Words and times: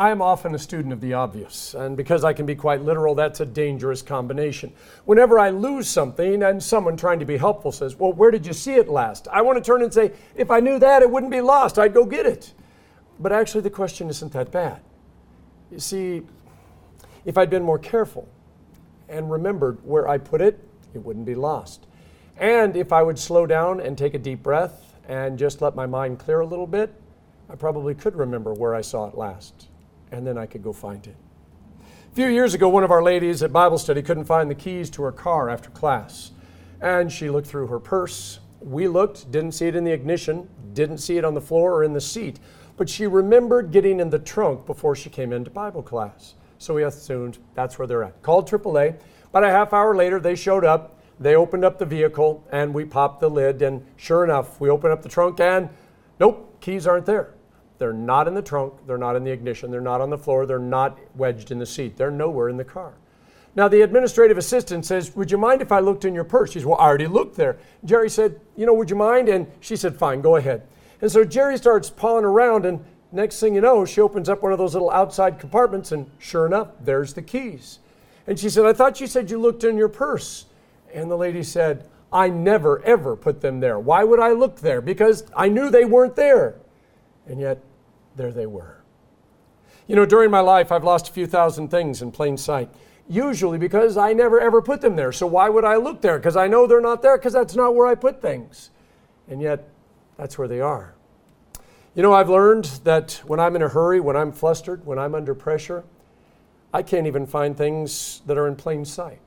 I 0.00 0.08
am 0.08 0.22
often 0.22 0.54
a 0.54 0.58
student 0.58 0.94
of 0.94 1.02
the 1.02 1.12
obvious, 1.12 1.74
and 1.74 1.94
because 1.94 2.24
I 2.24 2.32
can 2.32 2.46
be 2.46 2.54
quite 2.54 2.80
literal, 2.80 3.14
that's 3.14 3.40
a 3.40 3.44
dangerous 3.44 4.00
combination. 4.00 4.72
Whenever 5.04 5.38
I 5.38 5.50
lose 5.50 5.90
something 5.90 6.42
and 6.42 6.62
someone 6.62 6.96
trying 6.96 7.18
to 7.18 7.26
be 7.26 7.36
helpful 7.36 7.70
says, 7.70 7.96
Well, 7.96 8.14
where 8.14 8.30
did 8.30 8.46
you 8.46 8.54
see 8.54 8.76
it 8.76 8.88
last? 8.88 9.28
I 9.28 9.42
want 9.42 9.62
to 9.62 9.62
turn 9.62 9.82
and 9.82 9.92
say, 9.92 10.12
If 10.34 10.50
I 10.50 10.60
knew 10.60 10.78
that, 10.78 11.02
it 11.02 11.10
wouldn't 11.10 11.30
be 11.30 11.42
lost. 11.42 11.78
I'd 11.78 11.92
go 11.92 12.06
get 12.06 12.24
it. 12.24 12.54
But 13.18 13.30
actually, 13.30 13.60
the 13.60 13.68
question 13.68 14.08
isn't 14.08 14.32
that 14.32 14.50
bad. 14.50 14.80
You 15.70 15.78
see, 15.78 16.22
if 17.26 17.36
I'd 17.36 17.50
been 17.50 17.62
more 17.62 17.78
careful 17.78 18.26
and 19.10 19.30
remembered 19.30 19.84
where 19.84 20.08
I 20.08 20.16
put 20.16 20.40
it, 20.40 20.66
it 20.94 21.04
wouldn't 21.04 21.26
be 21.26 21.34
lost. 21.34 21.88
And 22.38 22.74
if 22.74 22.90
I 22.90 23.02
would 23.02 23.18
slow 23.18 23.44
down 23.44 23.80
and 23.80 23.98
take 23.98 24.14
a 24.14 24.18
deep 24.18 24.42
breath 24.42 24.94
and 25.06 25.38
just 25.38 25.60
let 25.60 25.74
my 25.74 25.84
mind 25.84 26.18
clear 26.18 26.40
a 26.40 26.46
little 26.46 26.66
bit, 26.66 26.90
I 27.50 27.54
probably 27.54 27.94
could 27.94 28.16
remember 28.16 28.54
where 28.54 28.74
I 28.74 28.80
saw 28.80 29.06
it 29.06 29.14
last, 29.14 29.66
and 30.12 30.26
then 30.26 30.38
I 30.38 30.46
could 30.46 30.62
go 30.62 30.72
find 30.72 31.06
it. 31.06 31.16
A 32.12 32.14
few 32.14 32.26
years 32.26 32.54
ago, 32.54 32.68
one 32.68 32.82
of 32.82 32.90
our 32.90 33.02
ladies 33.02 33.42
at 33.42 33.52
Bible 33.52 33.78
study 33.78 34.02
couldn't 34.02 34.24
find 34.24 34.50
the 34.50 34.54
keys 34.54 34.90
to 34.90 35.02
her 35.02 35.12
car 35.12 35.48
after 35.48 35.70
class, 35.70 36.32
and 36.80 37.10
she 37.10 37.30
looked 37.30 37.46
through 37.46 37.68
her 37.68 37.78
purse. 37.78 38.40
We 38.60 38.88
looked, 38.88 39.30
didn't 39.30 39.52
see 39.52 39.68
it 39.68 39.76
in 39.76 39.84
the 39.84 39.92
ignition, 39.92 40.48
didn't 40.72 40.98
see 40.98 41.18
it 41.18 41.24
on 41.24 41.34
the 41.34 41.40
floor 41.40 41.74
or 41.74 41.84
in 41.84 41.92
the 41.92 42.00
seat, 42.00 42.40
but 42.76 42.88
she 42.88 43.06
remembered 43.06 43.70
getting 43.70 44.00
in 44.00 44.10
the 44.10 44.18
trunk 44.18 44.66
before 44.66 44.96
she 44.96 45.10
came 45.10 45.32
into 45.32 45.50
Bible 45.50 45.82
class. 45.82 46.34
So 46.60 46.74
we 46.74 46.84
assumed 46.84 47.38
that's 47.54 47.78
where 47.78 47.88
they're 47.88 48.04
at. 48.04 48.20
Called 48.22 48.48
AAA. 48.48 48.98
About 49.30 49.44
a 49.44 49.50
half 49.50 49.72
hour 49.72 49.96
later, 49.96 50.20
they 50.20 50.34
showed 50.34 50.64
up. 50.64 51.00
They 51.18 51.34
opened 51.34 51.64
up 51.64 51.78
the 51.78 51.86
vehicle 51.86 52.46
and 52.52 52.74
we 52.74 52.84
popped 52.84 53.20
the 53.20 53.30
lid. 53.30 53.62
And 53.62 53.86
sure 53.96 54.24
enough, 54.24 54.60
we 54.60 54.68
opened 54.68 54.92
up 54.92 55.02
the 55.02 55.08
trunk 55.08 55.40
and 55.40 55.70
nope, 56.18 56.60
keys 56.60 56.86
aren't 56.86 57.06
there. 57.06 57.34
They're 57.80 57.94
not 57.94 58.28
in 58.28 58.34
the 58.34 58.42
trunk, 58.42 58.74
they're 58.86 58.98
not 58.98 59.16
in 59.16 59.24
the 59.24 59.30
ignition, 59.30 59.70
they're 59.70 59.80
not 59.80 60.02
on 60.02 60.10
the 60.10 60.18
floor, 60.18 60.44
they're 60.44 60.58
not 60.58 60.98
wedged 61.16 61.50
in 61.50 61.58
the 61.58 61.64
seat, 61.64 61.96
they're 61.96 62.10
nowhere 62.10 62.50
in 62.50 62.58
the 62.58 62.64
car. 62.64 62.92
Now, 63.56 63.68
the 63.68 63.80
administrative 63.80 64.36
assistant 64.36 64.84
says, 64.84 65.16
Would 65.16 65.30
you 65.30 65.38
mind 65.38 65.62
if 65.62 65.72
I 65.72 65.80
looked 65.80 66.04
in 66.04 66.14
your 66.14 66.24
purse? 66.24 66.50
She 66.50 66.58
says, 66.58 66.66
Well, 66.66 66.78
I 66.78 66.84
already 66.84 67.06
looked 67.06 67.36
there. 67.36 67.56
Jerry 67.86 68.10
said, 68.10 68.38
You 68.54 68.66
know, 68.66 68.74
would 68.74 68.90
you 68.90 68.96
mind? 68.96 69.30
And 69.30 69.50
she 69.60 69.76
said, 69.76 69.96
Fine, 69.96 70.20
go 70.20 70.36
ahead. 70.36 70.66
And 71.00 71.10
so 71.10 71.24
Jerry 71.24 71.56
starts 71.56 71.88
pawing 71.88 72.26
around, 72.26 72.66
and 72.66 72.84
next 73.12 73.40
thing 73.40 73.54
you 73.54 73.62
know, 73.62 73.86
she 73.86 74.02
opens 74.02 74.28
up 74.28 74.42
one 74.42 74.52
of 74.52 74.58
those 74.58 74.74
little 74.74 74.90
outside 74.90 75.38
compartments, 75.38 75.90
and 75.90 76.10
sure 76.18 76.44
enough, 76.44 76.68
there's 76.82 77.14
the 77.14 77.22
keys. 77.22 77.78
And 78.26 78.38
she 78.38 78.50
said, 78.50 78.66
I 78.66 78.74
thought 78.74 79.00
you 79.00 79.06
said 79.06 79.30
you 79.30 79.40
looked 79.40 79.64
in 79.64 79.78
your 79.78 79.88
purse. 79.88 80.44
And 80.92 81.10
the 81.10 81.16
lady 81.16 81.42
said, 81.42 81.88
I 82.12 82.28
never, 82.28 82.82
ever 82.82 83.16
put 83.16 83.40
them 83.40 83.60
there. 83.60 83.78
Why 83.78 84.04
would 84.04 84.20
I 84.20 84.32
look 84.32 84.60
there? 84.60 84.82
Because 84.82 85.24
I 85.34 85.48
knew 85.48 85.70
they 85.70 85.86
weren't 85.86 86.14
there. 86.14 86.56
And 87.26 87.40
yet, 87.40 87.62
there 88.16 88.32
they 88.32 88.46
were. 88.46 88.82
You 89.86 89.96
know, 89.96 90.06
during 90.06 90.30
my 90.30 90.40
life, 90.40 90.70
I've 90.70 90.84
lost 90.84 91.08
a 91.08 91.12
few 91.12 91.26
thousand 91.26 91.68
things 91.68 92.02
in 92.02 92.12
plain 92.12 92.36
sight, 92.36 92.70
usually 93.08 93.58
because 93.58 93.96
I 93.96 94.12
never 94.12 94.40
ever 94.40 94.62
put 94.62 94.80
them 94.80 94.96
there. 94.96 95.12
So 95.12 95.26
why 95.26 95.48
would 95.48 95.64
I 95.64 95.76
look 95.76 96.00
there? 96.00 96.18
Because 96.18 96.36
I 96.36 96.46
know 96.46 96.66
they're 96.66 96.80
not 96.80 97.02
there, 97.02 97.18
because 97.18 97.32
that's 97.32 97.56
not 97.56 97.74
where 97.74 97.86
I 97.86 97.94
put 97.94 98.22
things. 98.22 98.70
And 99.28 99.42
yet, 99.42 99.68
that's 100.16 100.38
where 100.38 100.48
they 100.48 100.60
are. 100.60 100.94
You 101.94 102.02
know, 102.02 102.12
I've 102.12 102.30
learned 102.30 102.66
that 102.84 103.20
when 103.26 103.40
I'm 103.40 103.56
in 103.56 103.62
a 103.62 103.68
hurry, 103.68 103.98
when 103.98 104.16
I'm 104.16 104.30
flustered, 104.30 104.86
when 104.86 104.98
I'm 104.98 105.14
under 105.14 105.34
pressure, 105.34 105.82
I 106.72 106.82
can't 106.82 107.08
even 107.08 107.26
find 107.26 107.56
things 107.56 108.22
that 108.26 108.38
are 108.38 108.46
in 108.46 108.54
plain 108.54 108.84
sight 108.84 109.18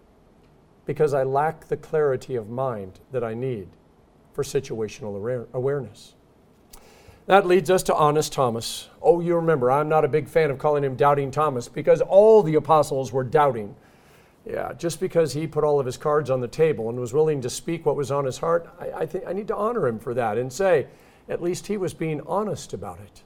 because 0.86 1.14
I 1.14 1.24
lack 1.24 1.68
the 1.68 1.78
clarity 1.78 2.36
of 2.36 2.50
mind 2.50 3.00
that 3.12 3.24
I 3.24 3.34
need 3.34 3.68
for 4.34 4.44
situational 4.44 5.46
awareness. 5.54 6.16
That 7.26 7.48
leads 7.48 7.70
us 7.70 7.84
to 7.84 7.96
honest 7.96 8.34
Thomas. 8.34 8.90
Oh, 9.02 9.22
you 9.22 9.36
remember, 9.36 9.72
I'm 9.72 9.88
not 9.88 10.04
a 10.04 10.10
big 10.10 10.28
fan 10.28 10.52
of 10.52 10.58
calling 10.58 10.84
him 10.84 10.96
doubting 10.96 11.32
Thomas 11.32 11.70
because 11.70 12.02
all 12.02 12.44
the 12.44 12.56
apostles 12.56 13.14
were 13.14 13.24
doubting. 13.24 13.76
Yeah, 14.46 14.74
just 14.74 15.00
because 15.00 15.32
he 15.32 15.48
put 15.48 15.64
all 15.64 15.80
of 15.80 15.86
his 15.86 15.96
cards 15.96 16.30
on 16.30 16.42
the 16.42 16.50
table 16.50 16.90
and 16.90 17.00
was 17.00 17.14
willing 17.14 17.40
to 17.42 17.50
speak 17.50 17.86
what 17.86 17.96
was 17.96 18.12
on 18.12 18.26
his 18.26 18.40
heart, 18.40 18.68
I, 18.78 18.92
I 18.92 19.06
think 19.06 19.26
I 19.26 19.32
need 19.32 19.48
to 19.48 19.56
honor 19.56 19.88
him 19.88 20.00
for 20.00 20.14
that 20.16 20.38
and 20.38 20.52
say, 20.52 20.88
at 21.30 21.42
least 21.42 21.68
he 21.68 21.78
was 21.78 21.94
being 21.94 22.20
honest 22.28 22.74
about 22.74 23.00
it. 23.00 23.24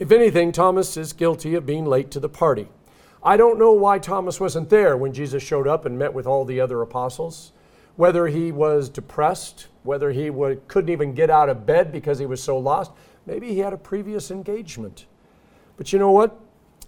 If 0.00 0.10
anything, 0.10 0.50
Thomas 0.50 0.96
is 0.96 1.12
guilty 1.12 1.54
of 1.54 1.64
being 1.64 1.86
late 1.86 2.10
to 2.10 2.20
the 2.20 2.28
party. 2.28 2.66
I 3.22 3.36
don't 3.36 3.60
know 3.60 3.72
why 3.72 4.00
Thomas 4.00 4.40
wasn't 4.40 4.70
there 4.70 4.96
when 4.96 5.12
Jesus 5.12 5.40
showed 5.40 5.68
up 5.68 5.84
and 5.84 5.96
met 5.96 6.12
with 6.12 6.26
all 6.26 6.44
the 6.44 6.60
other 6.60 6.82
apostles 6.82 7.52
whether 7.96 8.26
he 8.26 8.52
was 8.52 8.88
depressed, 8.88 9.68
whether 9.82 10.10
he 10.10 10.30
would, 10.30 10.66
couldn't 10.68 10.90
even 10.90 11.14
get 11.14 11.30
out 11.30 11.48
of 11.48 11.66
bed 11.66 11.92
because 11.92 12.18
he 12.18 12.26
was 12.26 12.42
so 12.42 12.58
lost. 12.58 12.90
Maybe 13.26 13.48
he 13.48 13.60
had 13.60 13.72
a 13.72 13.78
previous 13.78 14.30
engagement. 14.30 15.06
But 15.76 15.92
you 15.92 15.98
know 15.98 16.10
what? 16.10 16.38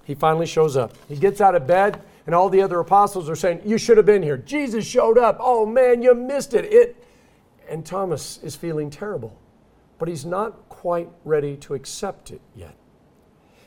He 0.04 0.14
finally 0.14 0.46
shows 0.46 0.76
up. 0.76 0.94
He 1.08 1.16
gets 1.16 1.40
out 1.40 1.54
of 1.54 1.66
bed, 1.66 2.00
and 2.26 2.34
all 2.34 2.48
the 2.48 2.62
other 2.62 2.78
apostles 2.78 3.28
are 3.28 3.36
saying, 3.36 3.62
You 3.64 3.78
should 3.78 3.96
have 3.96 4.06
been 4.06 4.22
here. 4.22 4.36
Jesus 4.36 4.86
showed 4.86 5.18
up. 5.18 5.38
Oh 5.40 5.66
man, 5.66 6.02
you 6.02 6.14
missed 6.14 6.54
it. 6.54 6.64
It 6.66 7.04
and 7.68 7.84
Thomas 7.84 8.38
is 8.42 8.54
feeling 8.54 8.90
terrible, 8.90 9.36
but 9.98 10.08
he's 10.08 10.24
not 10.24 10.68
quite 10.68 11.08
ready 11.24 11.56
to 11.56 11.74
accept 11.74 12.30
it 12.30 12.40
yet. 12.54 12.76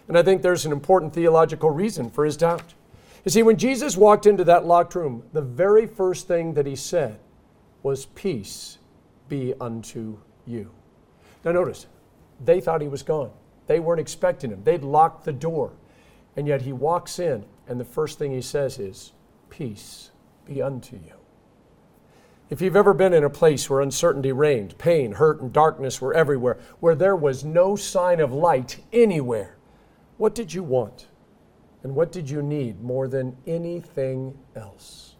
And 0.07 0.17
I 0.17 0.23
think 0.23 0.41
there's 0.41 0.65
an 0.65 0.71
important 0.71 1.13
theological 1.13 1.69
reason 1.69 2.09
for 2.09 2.25
his 2.25 2.37
doubt. 2.37 2.73
You 3.25 3.31
see, 3.31 3.43
when 3.43 3.57
Jesus 3.57 3.97
walked 3.97 4.25
into 4.25 4.45
that 4.45 4.65
locked 4.65 4.95
room, 4.95 5.23
the 5.33 5.41
very 5.41 5.85
first 5.85 6.27
thing 6.27 6.53
that 6.53 6.65
he 6.65 6.75
said 6.75 7.19
was, 7.83 8.05
Peace 8.07 8.77
be 9.27 9.53
unto 9.59 10.17
you. 10.45 10.71
Now, 11.43 11.51
notice, 11.51 11.87
they 12.43 12.59
thought 12.59 12.81
he 12.81 12.87
was 12.87 13.03
gone. 13.03 13.31
They 13.67 13.79
weren't 13.79 14.01
expecting 14.01 14.51
him. 14.51 14.63
They'd 14.63 14.83
locked 14.83 15.25
the 15.25 15.33
door. 15.33 15.73
And 16.35 16.47
yet 16.47 16.61
he 16.61 16.73
walks 16.73 17.19
in, 17.19 17.45
and 17.67 17.79
the 17.79 17.85
first 17.85 18.17
thing 18.17 18.31
he 18.31 18.41
says 18.41 18.79
is, 18.79 19.13
Peace 19.49 20.11
be 20.45 20.61
unto 20.61 20.95
you. 20.95 21.13
If 22.49 22.61
you've 22.61 22.75
ever 22.75 22.95
been 22.95 23.13
in 23.13 23.23
a 23.23 23.29
place 23.29 23.69
where 23.69 23.81
uncertainty 23.81 24.31
reigned, 24.31 24.77
pain, 24.79 25.11
hurt, 25.13 25.39
and 25.39 25.53
darkness 25.53 26.01
were 26.01 26.15
everywhere, 26.15 26.57
where 26.79 26.95
there 26.95 27.15
was 27.15 27.45
no 27.45 27.75
sign 27.75 28.19
of 28.19 28.33
light 28.33 28.79
anywhere, 28.91 29.57
what 30.17 30.33
did 30.33 30.53
you 30.53 30.63
want? 30.63 31.07
And 31.83 31.95
what 31.95 32.11
did 32.11 32.29
you 32.29 32.41
need 32.41 32.81
more 32.81 33.07
than 33.07 33.37
anything 33.45 34.37
else? 34.55 35.15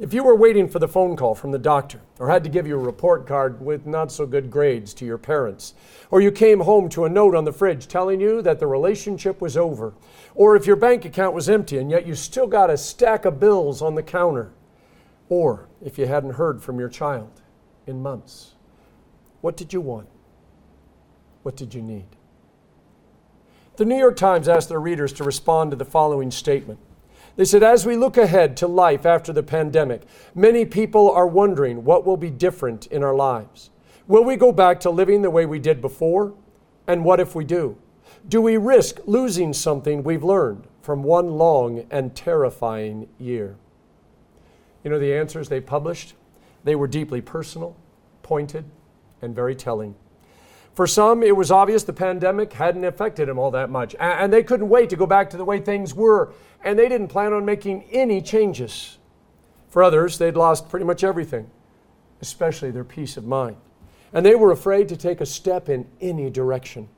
If 0.00 0.14
you 0.14 0.22
were 0.22 0.36
waiting 0.36 0.68
for 0.68 0.78
the 0.78 0.86
phone 0.86 1.16
call 1.16 1.34
from 1.34 1.50
the 1.50 1.58
doctor, 1.58 2.00
or 2.20 2.30
had 2.30 2.44
to 2.44 2.50
give 2.50 2.68
your 2.68 2.78
report 2.78 3.26
card 3.26 3.60
with 3.60 3.84
not 3.84 4.12
so 4.12 4.26
good 4.26 4.48
grades 4.48 4.94
to 4.94 5.04
your 5.04 5.18
parents, 5.18 5.74
or 6.12 6.20
you 6.20 6.30
came 6.30 6.60
home 6.60 6.88
to 6.90 7.04
a 7.04 7.08
note 7.08 7.34
on 7.34 7.44
the 7.44 7.52
fridge 7.52 7.88
telling 7.88 8.20
you 8.20 8.40
that 8.42 8.60
the 8.60 8.66
relationship 8.68 9.40
was 9.40 9.56
over, 9.56 9.94
or 10.36 10.54
if 10.54 10.68
your 10.68 10.76
bank 10.76 11.04
account 11.04 11.34
was 11.34 11.48
empty 11.48 11.78
and 11.78 11.90
yet 11.90 12.06
you 12.06 12.14
still 12.14 12.46
got 12.46 12.70
a 12.70 12.76
stack 12.76 13.24
of 13.24 13.40
bills 13.40 13.82
on 13.82 13.96
the 13.96 14.02
counter, 14.02 14.52
or 15.28 15.68
if 15.84 15.98
you 15.98 16.06
hadn't 16.06 16.34
heard 16.34 16.62
from 16.62 16.78
your 16.78 16.88
child 16.88 17.42
in 17.84 18.00
months, 18.00 18.54
what 19.40 19.56
did 19.56 19.72
you 19.72 19.80
want? 19.80 20.08
What 21.42 21.56
did 21.56 21.74
you 21.74 21.82
need? 21.82 22.06
The 23.76 23.84
New 23.84 23.98
York 23.98 24.16
Times 24.16 24.48
asked 24.48 24.68
their 24.68 24.80
readers 24.80 25.12
to 25.14 25.24
respond 25.24 25.72
to 25.72 25.76
the 25.76 25.84
following 25.84 26.30
statement 26.30 26.78
they 27.38 27.44
said, 27.44 27.62
as 27.62 27.86
we 27.86 27.94
look 27.94 28.16
ahead 28.16 28.56
to 28.56 28.66
life 28.66 29.06
after 29.06 29.32
the 29.32 29.44
pandemic, 29.44 30.02
many 30.34 30.64
people 30.64 31.08
are 31.08 31.28
wondering 31.28 31.84
what 31.84 32.04
will 32.04 32.16
be 32.16 32.30
different 32.30 32.88
in 32.88 33.04
our 33.04 33.14
lives. 33.14 33.70
Will 34.08 34.24
we 34.24 34.34
go 34.34 34.50
back 34.50 34.80
to 34.80 34.90
living 34.90 35.22
the 35.22 35.30
way 35.30 35.46
we 35.46 35.60
did 35.60 35.80
before? 35.80 36.34
And 36.88 37.04
what 37.04 37.20
if 37.20 37.36
we 37.36 37.44
do? 37.44 37.78
Do 38.28 38.42
we 38.42 38.56
risk 38.56 38.98
losing 39.06 39.52
something 39.52 40.02
we've 40.02 40.24
learned 40.24 40.66
from 40.82 41.04
one 41.04 41.38
long 41.38 41.86
and 41.92 42.12
terrifying 42.12 43.08
year? 43.20 43.54
You 44.82 44.90
know 44.90 44.98
the 44.98 45.14
answers 45.14 45.48
they 45.48 45.60
published? 45.60 46.14
They 46.64 46.74
were 46.74 46.88
deeply 46.88 47.20
personal, 47.20 47.76
pointed, 48.24 48.64
and 49.22 49.32
very 49.32 49.54
telling. 49.54 49.94
For 50.78 50.86
some, 50.86 51.24
it 51.24 51.36
was 51.36 51.50
obvious 51.50 51.82
the 51.82 51.92
pandemic 51.92 52.52
hadn't 52.52 52.84
affected 52.84 53.26
them 53.26 53.36
all 53.36 53.50
that 53.50 53.68
much, 53.68 53.96
and 53.98 54.32
they 54.32 54.44
couldn't 54.44 54.68
wait 54.68 54.90
to 54.90 54.96
go 54.96 55.06
back 55.06 55.28
to 55.30 55.36
the 55.36 55.44
way 55.44 55.58
things 55.58 55.92
were, 55.92 56.32
and 56.62 56.78
they 56.78 56.88
didn't 56.88 57.08
plan 57.08 57.32
on 57.32 57.44
making 57.44 57.82
any 57.90 58.22
changes. 58.22 58.98
For 59.70 59.82
others, 59.82 60.18
they'd 60.18 60.36
lost 60.36 60.68
pretty 60.68 60.86
much 60.86 61.02
everything, 61.02 61.50
especially 62.20 62.70
their 62.70 62.84
peace 62.84 63.16
of 63.16 63.24
mind, 63.24 63.56
and 64.12 64.24
they 64.24 64.36
were 64.36 64.52
afraid 64.52 64.88
to 64.90 64.96
take 64.96 65.20
a 65.20 65.26
step 65.26 65.68
in 65.68 65.84
any 66.00 66.30
direction. 66.30 66.88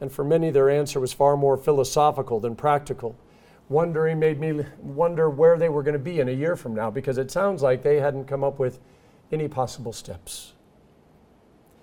And 0.00 0.12
for 0.12 0.22
many, 0.22 0.52
their 0.52 0.70
answer 0.70 1.00
was 1.00 1.12
far 1.12 1.36
more 1.36 1.56
philosophical 1.56 2.38
than 2.38 2.54
practical. 2.54 3.18
Wondering 3.68 4.20
made 4.20 4.38
me 4.38 4.64
wonder 4.80 5.28
where 5.28 5.58
they 5.58 5.68
were 5.68 5.82
going 5.82 5.94
to 5.94 5.98
be 5.98 6.20
in 6.20 6.28
a 6.28 6.30
year 6.30 6.54
from 6.54 6.76
now 6.76 6.92
because 6.92 7.18
it 7.18 7.32
sounds 7.32 7.60
like 7.60 7.82
they 7.82 7.98
hadn't 7.98 8.26
come 8.26 8.44
up 8.44 8.60
with 8.60 8.78
any 9.32 9.48
possible 9.48 9.92
steps. 9.92 10.52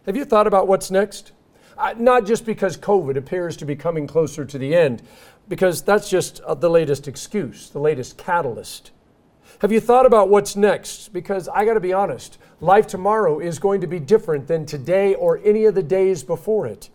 Have 0.06 0.16
you 0.16 0.24
thought 0.24 0.46
about 0.46 0.68
what's 0.68 0.92
next? 0.92 1.32
Uh, 1.76 1.96
not 1.98 2.28
just 2.28 2.46
because 2.46 2.78
COVID 2.78 3.18
appears 3.18 3.58
to 3.58 3.66
be 3.66 3.76
coming 3.76 4.06
closer 4.06 4.46
to 4.46 4.58
the 4.60 4.76
end, 4.76 5.02
because 5.50 5.82
that's 5.82 6.12
just 6.12 6.42
uh, 6.42 6.54
the 6.54 6.70
latest 6.70 7.08
excuse, 7.08 7.72
the 7.72 7.80
latest 7.80 8.16
catalyst. 8.16 8.92
Have 9.62 9.72
you 9.72 9.80
thought 9.80 10.06
about 10.06 10.30
what's 10.30 10.56
next? 10.56 11.12
Because 11.12 11.48
I 11.48 11.66
got 11.66 11.74
to 11.74 11.80
be 11.80 11.92
honest, 11.92 12.38
life 12.62 12.86
tomorrow 12.86 13.40
is 13.40 13.58
going 13.58 13.82
to 13.82 13.88
be 13.88 14.00
different 14.00 14.48
than 14.48 14.68
today 14.68 15.16
or 15.16 15.42
any 15.44 15.66
of 15.66 15.74
the 15.74 15.82
days 15.82 16.24
before 16.24 16.68
it. 16.68 16.92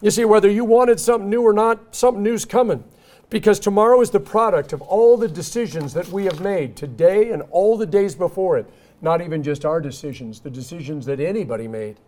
You 0.00 0.10
see, 0.10 0.24
whether 0.24 0.50
you 0.50 0.64
wanted 0.64 0.98
something 0.98 1.28
new 1.28 1.42
or 1.42 1.52
not, 1.52 1.94
something 1.94 2.22
new's 2.22 2.46
coming. 2.46 2.82
Because 3.28 3.60
tomorrow 3.60 4.00
is 4.00 4.08
the 4.08 4.20
product 4.20 4.72
of 4.72 4.80
all 4.80 5.18
the 5.18 5.28
decisions 5.28 5.92
that 5.92 6.08
we 6.08 6.24
have 6.24 6.40
made 6.40 6.76
today 6.76 7.30
and 7.30 7.42
all 7.50 7.76
the 7.76 7.86
days 7.86 8.14
before 8.14 8.56
it. 8.56 8.70
Not 9.02 9.20
even 9.20 9.42
just 9.42 9.66
our 9.66 9.82
decisions, 9.82 10.40
the 10.40 10.50
decisions 10.50 11.04
that 11.06 11.20
anybody 11.20 11.68
made. 11.68 11.98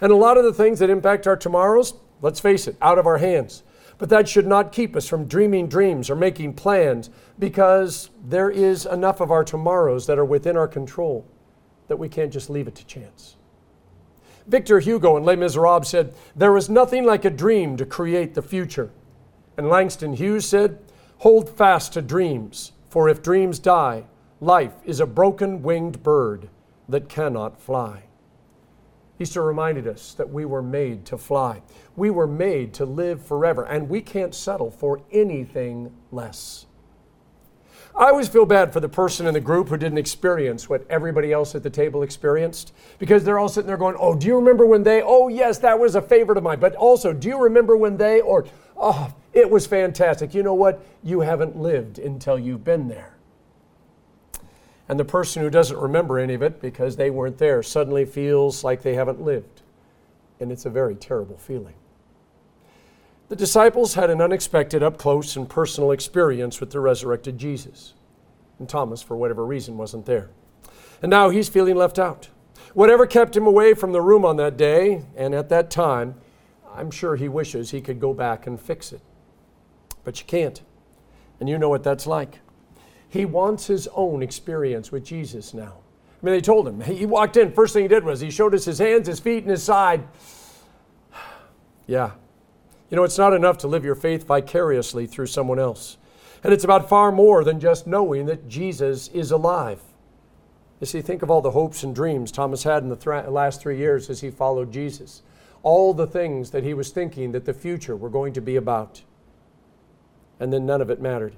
And 0.00 0.12
a 0.12 0.16
lot 0.16 0.38
of 0.38 0.44
the 0.44 0.52
things 0.52 0.78
that 0.78 0.90
impact 0.90 1.26
our 1.26 1.36
tomorrows, 1.36 1.94
let's 2.22 2.40
face 2.40 2.66
it, 2.66 2.76
out 2.80 2.98
of 2.98 3.06
our 3.06 3.18
hands. 3.18 3.62
But 3.98 4.08
that 4.08 4.28
should 4.28 4.46
not 4.46 4.72
keep 4.72 4.96
us 4.96 5.06
from 5.06 5.26
dreaming 5.26 5.68
dreams 5.68 6.08
or 6.08 6.16
making 6.16 6.54
plans 6.54 7.10
because 7.38 8.08
there 8.24 8.50
is 8.50 8.86
enough 8.86 9.20
of 9.20 9.30
our 9.30 9.44
tomorrows 9.44 10.06
that 10.06 10.18
are 10.18 10.24
within 10.24 10.56
our 10.56 10.68
control 10.68 11.26
that 11.88 11.98
we 11.98 12.08
can't 12.08 12.32
just 12.32 12.48
leave 12.48 12.66
it 12.66 12.74
to 12.76 12.86
chance. 12.86 13.36
Victor 14.46 14.80
Hugo 14.80 15.16
in 15.16 15.24
Les 15.24 15.36
Miserables 15.36 15.88
said, 15.88 16.14
There 16.34 16.56
is 16.56 16.70
nothing 16.70 17.04
like 17.04 17.24
a 17.24 17.30
dream 17.30 17.76
to 17.76 17.84
create 17.84 18.34
the 18.34 18.42
future. 18.42 18.90
And 19.58 19.68
Langston 19.68 20.14
Hughes 20.14 20.46
said, 20.46 20.78
Hold 21.18 21.50
fast 21.50 21.92
to 21.92 22.02
dreams, 22.02 22.72
for 22.88 23.08
if 23.08 23.22
dreams 23.22 23.58
die, 23.58 24.04
life 24.40 24.72
is 24.84 25.00
a 25.00 25.06
broken 25.06 25.62
winged 25.62 26.02
bird 26.02 26.48
that 26.88 27.08
cannot 27.08 27.60
fly. 27.60 28.04
Easter 29.20 29.42
reminded 29.44 29.86
us 29.86 30.14
that 30.14 30.30
we 30.30 30.46
were 30.46 30.62
made 30.62 31.04
to 31.04 31.18
fly. 31.18 31.60
We 31.94 32.08
were 32.08 32.26
made 32.26 32.72
to 32.74 32.86
live 32.86 33.22
forever, 33.22 33.64
and 33.64 33.88
we 33.88 34.00
can't 34.00 34.34
settle 34.34 34.70
for 34.70 35.02
anything 35.12 35.92
less. 36.10 36.64
I 37.94 38.08
always 38.08 38.28
feel 38.28 38.46
bad 38.46 38.72
for 38.72 38.80
the 38.80 38.88
person 38.88 39.26
in 39.26 39.34
the 39.34 39.40
group 39.40 39.68
who 39.68 39.76
didn't 39.76 39.98
experience 39.98 40.70
what 40.70 40.86
everybody 40.88 41.32
else 41.32 41.54
at 41.54 41.62
the 41.62 41.68
table 41.68 42.02
experienced 42.02 42.72
because 42.98 43.22
they're 43.22 43.38
all 43.38 43.48
sitting 43.48 43.66
there 43.66 43.76
going, 43.76 43.96
Oh, 43.98 44.14
do 44.14 44.26
you 44.26 44.36
remember 44.36 44.64
when 44.64 44.84
they? 44.84 45.02
Oh, 45.02 45.28
yes, 45.28 45.58
that 45.58 45.78
was 45.78 45.96
a 45.96 46.02
favorite 46.02 46.38
of 46.38 46.44
mine. 46.44 46.60
But 46.60 46.74
also, 46.76 47.12
do 47.12 47.28
you 47.28 47.38
remember 47.38 47.76
when 47.76 47.98
they? 47.98 48.22
Or, 48.22 48.46
Oh, 48.74 49.12
it 49.34 49.50
was 49.50 49.66
fantastic. 49.66 50.32
You 50.32 50.42
know 50.42 50.54
what? 50.54 50.82
You 51.02 51.20
haven't 51.20 51.56
lived 51.56 51.98
until 51.98 52.38
you've 52.38 52.64
been 52.64 52.88
there. 52.88 53.19
And 54.90 54.98
the 54.98 55.04
person 55.04 55.40
who 55.40 55.50
doesn't 55.50 55.78
remember 55.78 56.18
any 56.18 56.34
of 56.34 56.42
it 56.42 56.60
because 56.60 56.96
they 56.96 57.10
weren't 57.10 57.38
there 57.38 57.62
suddenly 57.62 58.04
feels 58.04 58.64
like 58.64 58.82
they 58.82 58.94
haven't 58.94 59.22
lived. 59.22 59.62
And 60.40 60.50
it's 60.50 60.66
a 60.66 60.70
very 60.70 60.96
terrible 60.96 61.36
feeling. 61.36 61.76
The 63.28 63.36
disciples 63.36 63.94
had 63.94 64.10
an 64.10 64.20
unexpected, 64.20 64.82
up 64.82 64.98
close, 64.98 65.36
and 65.36 65.48
personal 65.48 65.92
experience 65.92 66.58
with 66.58 66.72
the 66.72 66.80
resurrected 66.80 67.38
Jesus. 67.38 67.94
And 68.58 68.68
Thomas, 68.68 69.00
for 69.00 69.16
whatever 69.16 69.46
reason, 69.46 69.78
wasn't 69.78 70.06
there. 70.06 70.28
And 71.00 71.08
now 71.08 71.30
he's 71.30 71.48
feeling 71.48 71.76
left 71.76 72.00
out. 72.00 72.28
Whatever 72.74 73.06
kept 73.06 73.36
him 73.36 73.46
away 73.46 73.74
from 73.74 73.92
the 73.92 74.02
room 74.02 74.24
on 74.24 74.38
that 74.38 74.56
day 74.56 75.04
and 75.16 75.36
at 75.36 75.50
that 75.50 75.70
time, 75.70 76.16
I'm 76.74 76.90
sure 76.90 77.14
he 77.14 77.28
wishes 77.28 77.70
he 77.70 77.80
could 77.80 78.00
go 78.00 78.12
back 78.12 78.48
and 78.48 78.60
fix 78.60 78.92
it. 78.92 79.02
But 80.02 80.18
you 80.18 80.26
can't. 80.26 80.60
And 81.38 81.48
you 81.48 81.58
know 81.58 81.68
what 81.68 81.84
that's 81.84 82.08
like. 82.08 82.40
He 83.10 83.24
wants 83.24 83.66
his 83.66 83.88
own 83.88 84.22
experience 84.22 84.90
with 84.90 85.04
Jesus 85.04 85.52
now. 85.52 85.74
I 86.22 86.26
mean, 86.26 86.34
they 86.34 86.40
told 86.40 86.66
him. 86.66 86.80
He 86.80 87.06
walked 87.06 87.36
in, 87.36 87.52
first 87.52 87.74
thing 87.74 87.82
he 87.82 87.88
did 87.88 88.04
was 88.04 88.20
he 88.20 88.30
showed 88.30 88.54
us 88.54 88.64
his 88.64 88.78
hands, 88.78 89.08
his 89.08 89.20
feet, 89.20 89.42
and 89.42 89.50
his 89.50 89.64
side. 89.64 90.06
yeah. 91.86 92.12
You 92.88 92.96
know, 92.96 93.04
it's 93.04 93.18
not 93.18 93.34
enough 93.34 93.58
to 93.58 93.68
live 93.68 93.84
your 93.84 93.94
faith 93.94 94.26
vicariously 94.26 95.06
through 95.06 95.26
someone 95.26 95.58
else. 95.58 95.96
And 96.44 96.52
it's 96.52 96.64
about 96.64 96.88
far 96.88 97.10
more 97.10 97.42
than 97.42 97.58
just 97.58 97.86
knowing 97.86 98.26
that 98.26 98.48
Jesus 98.48 99.08
is 99.08 99.30
alive. 99.30 99.80
You 100.78 100.86
see, 100.86 101.02
think 101.02 101.22
of 101.22 101.30
all 101.30 101.42
the 101.42 101.50
hopes 101.50 101.82
and 101.82 101.94
dreams 101.94 102.32
Thomas 102.32 102.62
had 102.62 102.82
in 102.82 102.88
the 102.88 102.96
th- 102.96 103.26
last 103.26 103.60
three 103.60 103.76
years 103.76 104.08
as 104.08 104.20
he 104.20 104.30
followed 104.30 104.72
Jesus. 104.72 105.22
All 105.62 105.92
the 105.92 106.06
things 106.06 106.50
that 106.52 106.64
he 106.64 106.74
was 106.74 106.90
thinking 106.90 107.32
that 107.32 107.44
the 107.44 107.52
future 107.52 107.96
were 107.96 108.08
going 108.08 108.32
to 108.34 108.40
be 108.40 108.56
about. 108.56 109.02
And 110.38 110.52
then 110.52 110.64
none 110.64 110.80
of 110.80 110.90
it 110.90 111.00
mattered. 111.00 111.34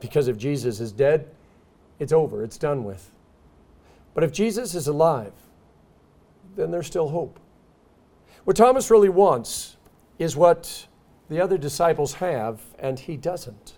Because 0.00 0.28
if 0.28 0.36
Jesus 0.36 0.80
is 0.80 0.92
dead, 0.92 1.28
it's 1.98 2.12
over, 2.12 2.42
it's 2.42 2.58
done 2.58 2.84
with. 2.84 3.10
But 4.14 4.24
if 4.24 4.32
Jesus 4.32 4.74
is 4.74 4.86
alive, 4.86 5.32
then 6.56 6.70
there's 6.70 6.86
still 6.86 7.08
hope. 7.08 7.38
What 8.44 8.56
Thomas 8.56 8.90
really 8.90 9.08
wants 9.08 9.76
is 10.18 10.36
what 10.36 10.86
the 11.28 11.40
other 11.40 11.58
disciples 11.58 12.14
have, 12.14 12.60
and 12.78 12.98
he 12.98 13.16
doesn't. 13.16 13.74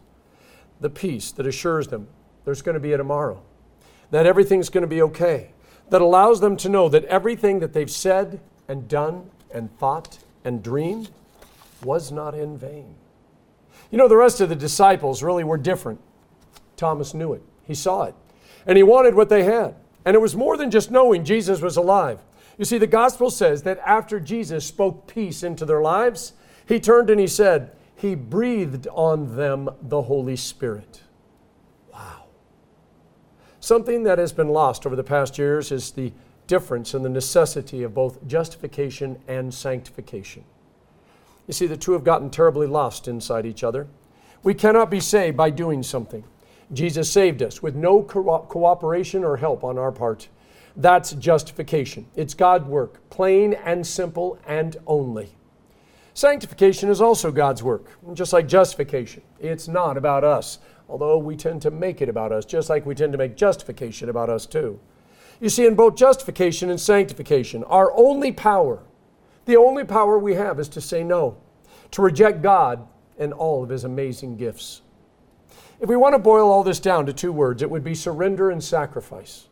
The 0.81 0.91
peace 0.91 1.31
that 1.33 1.47
assures 1.47 1.89
them 1.89 2.09
there's 2.45 2.63
going 2.63 2.75
to 2.75 2.81
be 2.81 2.93
a 2.93 2.97
tomorrow, 2.97 3.43
that 4.11 4.27
everything's 4.27 4.69
going 4.69 4.83
to 4.83 4.89
be 4.89 5.03
okay, 5.03 5.53
that 5.91 6.01
allows 6.01 6.41
them 6.41 6.57
to 6.57 6.69
know 6.69 6.89
that 6.89 7.05
everything 7.05 7.61
that 7.61 7.73
they've 7.73 7.91
said 7.91 8.41
and 8.67 8.89
done 8.89 9.31
and 9.53 9.77
thought 9.79 10.19
and 10.45 10.63
dreamed 10.63 11.11
was 11.85 12.11
not 12.11 12.35
in 12.35 12.57
vain. 12.57 12.95
You 13.91 13.99
know, 13.99 14.09
the 14.09 14.17
rest 14.17 14.41
of 14.41 14.49
the 14.49 14.57
disciples 14.57 15.23
really 15.23 15.45
were 15.45 15.59
different. 15.59 16.01
Thomas 16.83 17.15
knew 17.15 17.33
it, 17.33 17.45
he 17.63 17.77
saw 17.77 18.03
it, 18.03 18.15
and 18.67 18.77
he 18.77 18.83
wanted 18.83 19.15
what 19.15 19.29
they 19.29 19.45
had. 19.45 19.77
And 20.05 20.17
it 20.17 20.21
was 20.21 20.35
more 20.35 20.57
than 20.57 20.69
just 20.69 20.91
knowing 20.91 21.25
Jesus 21.25 21.61
was 21.61 21.77
alive. 21.77 22.19
You 22.59 22.65
see, 22.65 22.77
the 22.77 22.89
gospel 22.89 23.31
says 23.31 23.63
that 23.63 23.79
after 23.87 24.19
Jesus 24.19 24.67
spoke 24.67 25.07
peace 25.07 25.45
into 25.45 25.65
their 25.65 25.81
lives, 25.81 26.33
he 26.67 26.81
turned 26.81 27.09
and 27.09 27.21
he 27.21 27.29
said, 27.29 27.71
He 27.95 28.17
breathed 28.17 28.89
on 28.89 29.37
them 29.37 29.71
the 29.81 30.03
Holy 30.03 30.35
Spirit. 30.35 31.03
Wow. 31.93 32.25
Something 33.61 34.03
that 34.03 34.19
has 34.19 34.33
been 34.33 34.49
lost 34.49 34.85
over 34.85 34.97
the 34.97 35.05
past 35.05 35.39
years 35.39 35.71
is 35.71 35.93
the 35.93 36.13
difference 36.49 36.95
in 36.95 37.05
the 37.05 37.09
necessity 37.09 37.85
of 37.85 37.95
both 37.95 38.27
justification 38.27 39.23
and 39.29 39.55
sanctification. 39.55 40.43
You 41.47 41.55
see, 41.55 41.69
the 41.69 41.77
two 41.77 41.93
have 41.93 42.03
gotten 42.03 42.29
terribly 42.29 42.67
lost 42.67 43.07
inside 43.07 43.47
each 43.47 43.63
other. 43.63 43.87
We 44.43 44.55
cannot 44.55 44.91
be 44.91 44.99
saved 44.99 45.37
by 45.37 45.51
doing 45.51 45.85
something. 45.85 46.25
Jesus 46.73 47.11
saved 47.11 47.43
us 47.43 47.63
with 47.63 47.75
no 47.75 48.03
co- 48.03 48.47
cooperation 48.49 49.25
or 49.25 49.37
help 49.37 49.65
on 49.65 49.79
our 49.79 49.93
part. 49.93 50.29
That's 50.77 51.13
justification. 51.13 52.07
It's 52.17 52.35
God's 52.35 52.67
work, 52.67 53.09
plain 53.11 53.55
and 53.55 53.87
simple 53.87 54.39
and 54.47 54.77
only. 54.87 55.31
Sanctification 56.15 56.91
is 56.91 57.01
also 57.01 57.33
God's 57.33 57.63
work, 57.63 57.99
just 58.13 58.33
like 58.33 58.47
justification. 58.47 59.23
It's 59.41 59.67
not 59.67 59.97
about 59.97 60.25
us, 60.25 60.59
although 60.89 61.17
we 61.17 61.37
tend 61.37 61.63
to 61.63 61.71
make 61.71 62.03
it 62.03 62.09
about 62.09 62.33
us, 62.33 62.45
just 62.45 62.69
like 62.69 62.85
we 62.85 62.95
tend 62.95 63.13
to 63.13 63.19
make 63.19 63.37
justification 63.37 64.09
about 64.09 64.29
us 64.29 64.45
too. 64.45 64.79
You 65.41 65.49
see, 65.49 65.67
in 65.67 65.75
both 65.75 65.97
justification 65.97 66.71
and 66.71 66.81
sanctification, 66.81 67.65
our 67.65 67.93
only 67.97 68.31
power, 68.31 68.83
the 69.47 69.57
only 69.57 69.85
power 69.85 70.19
we 70.19 70.35
have 70.35 70.61
is 70.61 70.69
to 70.71 70.81
say 70.81 71.03
no, 71.03 71.39
to 71.93 72.03
reject 72.03 72.43
God 72.43 72.87
and 73.19 73.33
all 73.33 73.63
of 73.63 73.71
His 73.71 73.85
amazing 73.85 74.37
gifts. 74.37 74.83
If 75.83 75.89
we 75.89 75.97
want 75.97 76.15
to 76.15 76.21
boil 76.21 76.49
all 76.49 76.63
this 76.63 76.79
down 76.79 77.07
to 77.07 77.13
two 77.13 77.33
words, 77.33 77.61
it 77.61 77.69
would 77.69 77.83
be 77.83 77.97
surrender 77.97 78.51
and 78.51 78.63
sacrifice. 78.63 79.49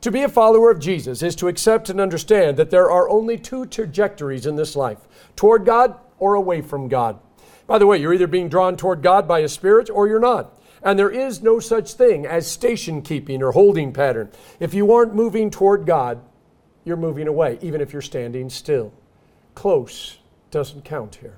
To 0.00 0.10
be 0.10 0.22
a 0.22 0.30
follower 0.30 0.70
of 0.70 0.80
Jesus 0.80 1.22
is 1.22 1.36
to 1.36 1.48
accept 1.48 1.90
and 1.90 2.00
understand 2.00 2.56
that 2.56 2.70
there 2.70 2.90
are 2.90 3.06
only 3.10 3.36
two 3.36 3.66
trajectories 3.66 4.46
in 4.46 4.56
this 4.56 4.76
life 4.76 5.06
toward 5.36 5.66
God 5.66 5.94
or 6.18 6.36
away 6.36 6.62
from 6.62 6.88
God. 6.88 7.18
By 7.66 7.78
the 7.78 7.86
way, 7.86 7.98
you're 7.98 8.14
either 8.14 8.26
being 8.26 8.48
drawn 8.48 8.78
toward 8.78 9.02
God 9.02 9.28
by 9.28 9.42
His 9.42 9.52
spirit 9.52 9.90
or 9.90 10.08
you're 10.08 10.18
not. 10.18 10.58
And 10.82 10.98
there 10.98 11.10
is 11.10 11.42
no 11.42 11.60
such 11.60 11.92
thing 11.92 12.24
as 12.24 12.50
station 12.50 13.02
keeping 13.02 13.42
or 13.42 13.52
holding 13.52 13.92
pattern. 13.92 14.30
If 14.60 14.72
you 14.72 14.90
aren't 14.90 15.14
moving 15.14 15.50
toward 15.50 15.84
God, 15.84 16.22
you're 16.84 16.96
moving 16.96 17.28
away, 17.28 17.58
even 17.60 17.82
if 17.82 17.92
you're 17.92 18.00
standing 18.00 18.48
still. 18.48 18.90
Close 19.54 20.16
doesn't 20.50 20.86
count 20.86 21.16
here. 21.16 21.36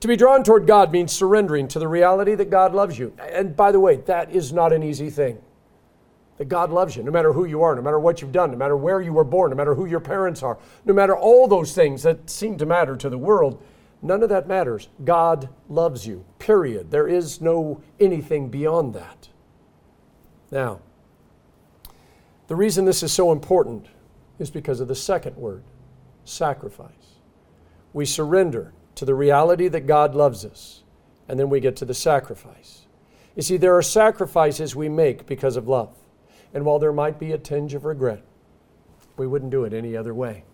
To 0.00 0.08
be 0.08 0.16
drawn 0.16 0.44
toward 0.44 0.66
God 0.66 0.92
means 0.92 1.12
surrendering 1.12 1.68
to 1.68 1.78
the 1.78 1.88
reality 1.88 2.34
that 2.34 2.50
God 2.50 2.74
loves 2.74 2.98
you. 2.98 3.14
And 3.18 3.56
by 3.56 3.72
the 3.72 3.80
way, 3.80 3.96
that 3.96 4.30
is 4.30 4.52
not 4.52 4.72
an 4.72 4.82
easy 4.82 5.10
thing. 5.10 5.38
That 6.36 6.48
God 6.48 6.70
loves 6.70 6.96
you, 6.96 7.02
no 7.02 7.12
matter 7.12 7.32
who 7.32 7.44
you 7.44 7.62
are, 7.62 7.74
no 7.74 7.82
matter 7.82 8.00
what 8.00 8.20
you've 8.20 8.32
done, 8.32 8.50
no 8.50 8.56
matter 8.56 8.76
where 8.76 9.00
you 9.00 9.12
were 9.12 9.24
born, 9.24 9.50
no 9.50 9.56
matter 9.56 9.74
who 9.74 9.86
your 9.86 10.00
parents 10.00 10.42
are, 10.42 10.58
no 10.84 10.92
matter 10.92 11.16
all 11.16 11.46
those 11.46 11.74
things 11.74 12.02
that 12.02 12.28
seem 12.28 12.58
to 12.58 12.66
matter 12.66 12.96
to 12.96 13.08
the 13.08 13.18
world, 13.18 13.62
none 14.02 14.22
of 14.22 14.28
that 14.28 14.48
matters. 14.48 14.88
God 15.04 15.48
loves 15.68 16.06
you, 16.06 16.24
period. 16.38 16.90
There 16.90 17.06
is 17.06 17.40
no 17.40 17.80
anything 18.00 18.48
beyond 18.48 18.94
that. 18.94 19.28
Now, 20.50 20.80
the 22.48 22.56
reason 22.56 22.84
this 22.84 23.02
is 23.02 23.12
so 23.12 23.32
important 23.32 23.86
is 24.38 24.50
because 24.50 24.80
of 24.80 24.88
the 24.88 24.94
second 24.94 25.36
word 25.36 25.62
sacrifice. 26.24 26.90
We 27.92 28.04
surrender 28.04 28.72
to 28.96 29.04
the 29.04 29.14
reality 29.14 29.68
that 29.68 29.86
God 29.86 30.14
loves 30.14 30.44
us, 30.44 30.82
and 31.28 31.38
then 31.38 31.50
we 31.50 31.60
get 31.60 31.76
to 31.76 31.84
the 31.84 31.94
sacrifice. 31.94 32.86
You 33.34 33.42
see, 33.42 33.56
there 33.56 33.76
are 33.76 33.82
sacrifices 33.82 34.76
we 34.76 34.88
make 34.88 35.26
because 35.26 35.56
of 35.56 35.68
love. 35.68 35.96
And 36.52 36.64
while 36.64 36.78
there 36.78 36.92
might 36.92 37.18
be 37.18 37.32
a 37.32 37.38
tinge 37.38 37.74
of 37.74 37.84
regret, 37.84 38.22
we 39.16 39.26
wouldn't 39.26 39.50
do 39.50 39.64
it 39.64 39.72
any 39.72 39.96
other 39.96 40.14
way. 40.14 40.44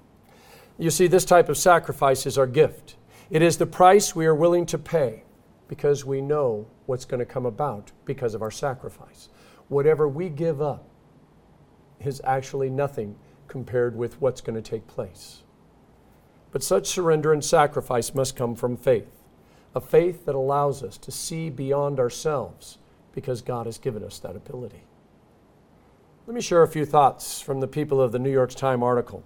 You 0.79 0.91
see, 0.91 1.07
this 1.07 1.27
type 1.27 1.51
of 1.51 1.59
sacrifice 1.59 2.25
is 2.25 2.39
our 2.39 2.47
gift. 2.47 2.97
It 3.29 3.43
is 3.43 3.59
the 3.59 3.67
price 3.67 4.17
we 4.17 4.27
are 4.27 4.35
willing 4.35 4.65
to 4.67 4.79
pay 4.79 5.25
because 5.69 6.05
we 6.05 6.21
know 6.21 6.67
what's 6.87 7.05
going 7.05 7.21
to 7.21 7.27
come 7.27 7.47
about 7.47 7.93
because 8.05 8.35
of 8.35 8.43
our 8.43 8.51
sacrifice. 8.51 9.29
Whatever 9.69 10.09
we 10.09 10.31
give 10.31 10.63
up 10.63 10.89
is 12.01 12.21
actually 12.25 12.71
nothing 12.71 13.15
compared 13.47 13.95
with 13.95 14.21
what's 14.21 14.41
going 14.41 14.61
to 14.61 14.71
take 14.71 14.87
place. 14.87 15.43
But 16.53 16.63
such 16.63 16.89
surrender 16.89 17.33
and 17.33 17.45
sacrifice 17.45 18.15
must 18.15 18.37
come 18.37 18.55
from 18.55 18.77
faith, 18.77 19.11
a 19.75 19.81
faith 19.81 20.27
that 20.27 20.35
allows 20.35 20.83
us 20.83 20.99
to 20.99 21.13
see 21.13 21.49
beyond 21.49 22.01
ourselves 22.01 22.79
because 23.13 23.43
God 23.43 23.67
has 23.67 23.79
given 23.79 24.03
us 24.03 24.19
that 24.21 24.37
ability. 24.37 24.83
Let 26.27 26.35
me 26.35 26.41
share 26.41 26.63
a 26.63 26.69
few 26.69 26.85
thoughts 26.85 27.41
from 27.41 27.61
the 27.61 27.69
people 27.69 28.01
of 28.01 28.13
the 28.13 28.19
New 28.19 28.31
York 28.31 28.51
Times 28.51 28.83
article. 28.83 29.25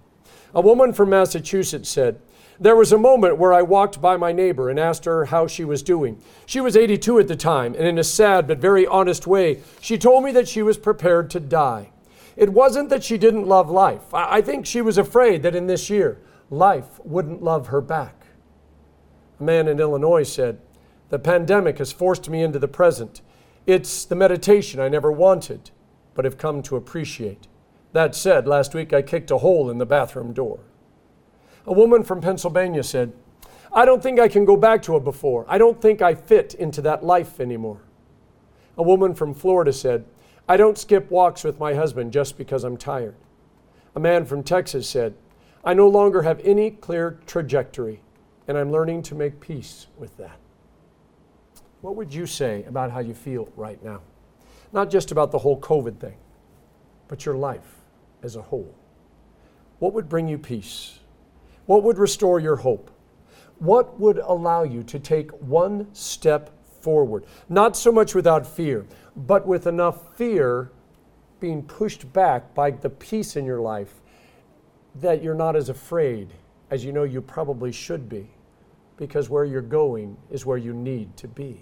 A 0.53 0.61
woman 0.61 0.93
from 0.93 1.09
Massachusetts 1.09 1.89
said, 1.89 2.19
There 2.59 2.75
was 2.75 2.91
a 2.91 2.97
moment 2.97 3.37
where 3.37 3.53
I 3.53 3.61
walked 3.61 4.01
by 4.01 4.17
my 4.17 4.31
neighbor 4.31 4.69
and 4.69 4.79
asked 4.79 5.05
her 5.05 5.25
how 5.25 5.47
she 5.47 5.65
was 5.65 5.83
doing. 5.83 6.19
She 6.45 6.61
was 6.61 6.77
82 6.77 7.19
at 7.19 7.27
the 7.27 7.35
time, 7.35 7.75
and 7.75 7.85
in 7.85 7.99
a 7.99 8.03
sad 8.03 8.47
but 8.47 8.57
very 8.59 8.87
honest 8.87 9.27
way, 9.27 9.61
she 9.81 9.97
told 9.97 10.23
me 10.23 10.31
that 10.31 10.47
she 10.47 10.61
was 10.61 10.77
prepared 10.77 11.29
to 11.31 11.39
die. 11.39 11.89
It 12.37 12.53
wasn't 12.53 12.89
that 12.89 13.03
she 13.03 13.17
didn't 13.17 13.47
love 13.47 13.69
life. 13.69 14.13
I 14.13 14.41
think 14.41 14.65
she 14.65 14.81
was 14.81 14.97
afraid 14.97 15.43
that 15.43 15.55
in 15.55 15.67
this 15.67 15.89
year, 15.89 16.19
life 16.49 16.99
wouldn't 17.03 17.43
love 17.43 17.67
her 17.67 17.81
back. 17.81 18.27
A 19.39 19.43
man 19.43 19.67
in 19.67 19.79
Illinois 19.79 20.23
said, 20.23 20.59
The 21.09 21.19
pandemic 21.19 21.77
has 21.79 21.91
forced 21.91 22.29
me 22.29 22.41
into 22.41 22.59
the 22.59 22.67
present. 22.67 23.21
It's 23.65 24.05
the 24.05 24.15
meditation 24.15 24.79
I 24.79 24.89
never 24.89 25.11
wanted, 25.11 25.71
but 26.13 26.25
have 26.25 26.37
come 26.37 26.61
to 26.63 26.75
appreciate. 26.75 27.47
That 27.93 28.15
said, 28.15 28.47
last 28.47 28.73
week 28.73 28.93
I 28.93 29.01
kicked 29.01 29.31
a 29.31 29.39
hole 29.39 29.69
in 29.69 29.77
the 29.77 29.85
bathroom 29.85 30.33
door. 30.33 30.59
A 31.65 31.73
woman 31.73 32.03
from 32.03 32.21
Pennsylvania 32.21 32.83
said, 32.83 33.13
I 33.73 33.85
don't 33.85 34.01
think 34.01 34.19
I 34.19 34.27
can 34.27 34.45
go 34.45 34.55
back 34.55 34.81
to 34.83 34.95
a 34.95 34.99
before. 34.99 35.45
I 35.49 35.57
don't 35.57 35.81
think 35.81 36.01
I 36.01 36.13
fit 36.13 36.53
into 36.53 36.81
that 36.83 37.03
life 37.03 37.39
anymore. 37.39 37.81
A 38.77 38.83
woman 38.83 39.13
from 39.13 39.33
Florida 39.33 39.73
said, 39.73 40.05
I 40.47 40.57
don't 40.57 40.77
skip 40.77 41.09
walks 41.09 41.43
with 41.43 41.59
my 41.59 41.73
husband 41.73 42.13
just 42.13 42.37
because 42.37 42.63
I'm 42.63 42.77
tired. 42.77 43.15
A 43.95 43.99
man 43.99 44.25
from 44.25 44.43
Texas 44.43 44.87
said, 44.87 45.15
I 45.65 45.73
no 45.73 45.87
longer 45.87 46.21
have 46.21 46.39
any 46.41 46.69
clear 46.69 47.19
trajectory, 47.25 48.01
and 48.47 48.55
I'm 48.55 48.71
learning 48.71 49.01
to 49.03 49.15
make 49.15 49.39
peace 49.39 49.87
with 49.97 50.15
that. 50.17 50.37
What 51.81 51.95
would 51.95 52.13
you 52.13 52.27
say 52.27 52.63
about 52.65 52.91
how 52.91 52.99
you 52.99 53.15
feel 53.15 53.49
right 53.55 53.83
now? 53.83 54.01
Not 54.71 54.91
just 54.91 55.11
about 55.11 55.31
the 55.31 55.39
whole 55.39 55.59
COVID 55.59 55.99
thing, 55.99 56.17
but 57.07 57.25
your 57.25 57.35
life 57.35 57.81
as 58.21 58.35
a 58.35 58.43
whole? 58.43 58.75
What 59.79 59.93
would 59.93 60.07
bring 60.07 60.27
you 60.27 60.37
peace? 60.37 60.99
What 61.65 61.81
would 61.81 61.97
restore 61.97 62.39
your 62.39 62.57
hope? 62.57 62.91
What 63.57 63.99
would 63.99 64.19
allow 64.19 64.63
you 64.63 64.83
to 64.83 64.99
take 64.99 65.31
one 65.41 65.87
step 65.93 66.51
forward? 66.81 67.25
Not 67.49 67.75
so 67.75 67.91
much 67.91 68.13
without 68.13 68.45
fear, 68.45 68.85
but 69.15 69.47
with 69.47 69.65
enough 69.65 70.15
fear 70.15 70.71
being 71.39 71.63
pushed 71.63 72.11
back 72.13 72.53
by 72.53 72.69
the 72.71 72.89
peace 72.89 73.35
in 73.35 73.45
your 73.45 73.61
life 73.61 74.01
that 75.01 75.21
you're 75.21 75.35
not 75.35 75.55
as 75.55 75.69
afraid 75.69 76.29
as 76.71 76.83
you 76.83 76.91
know 76.91 77.03
you 77.03 77.21
probably 77.21 77.71
should 77.71 78.09
be, 78.09 78.27
because 78.97 79.29
where 79.29 79.45
you're 79.45 79.61
going 79.61 80.17
is 80.31 80.45
where 80.45 80.57
you 80.57 80.73
need 80.73 81.15
to 81.17 81.27
be. 81.27 81.59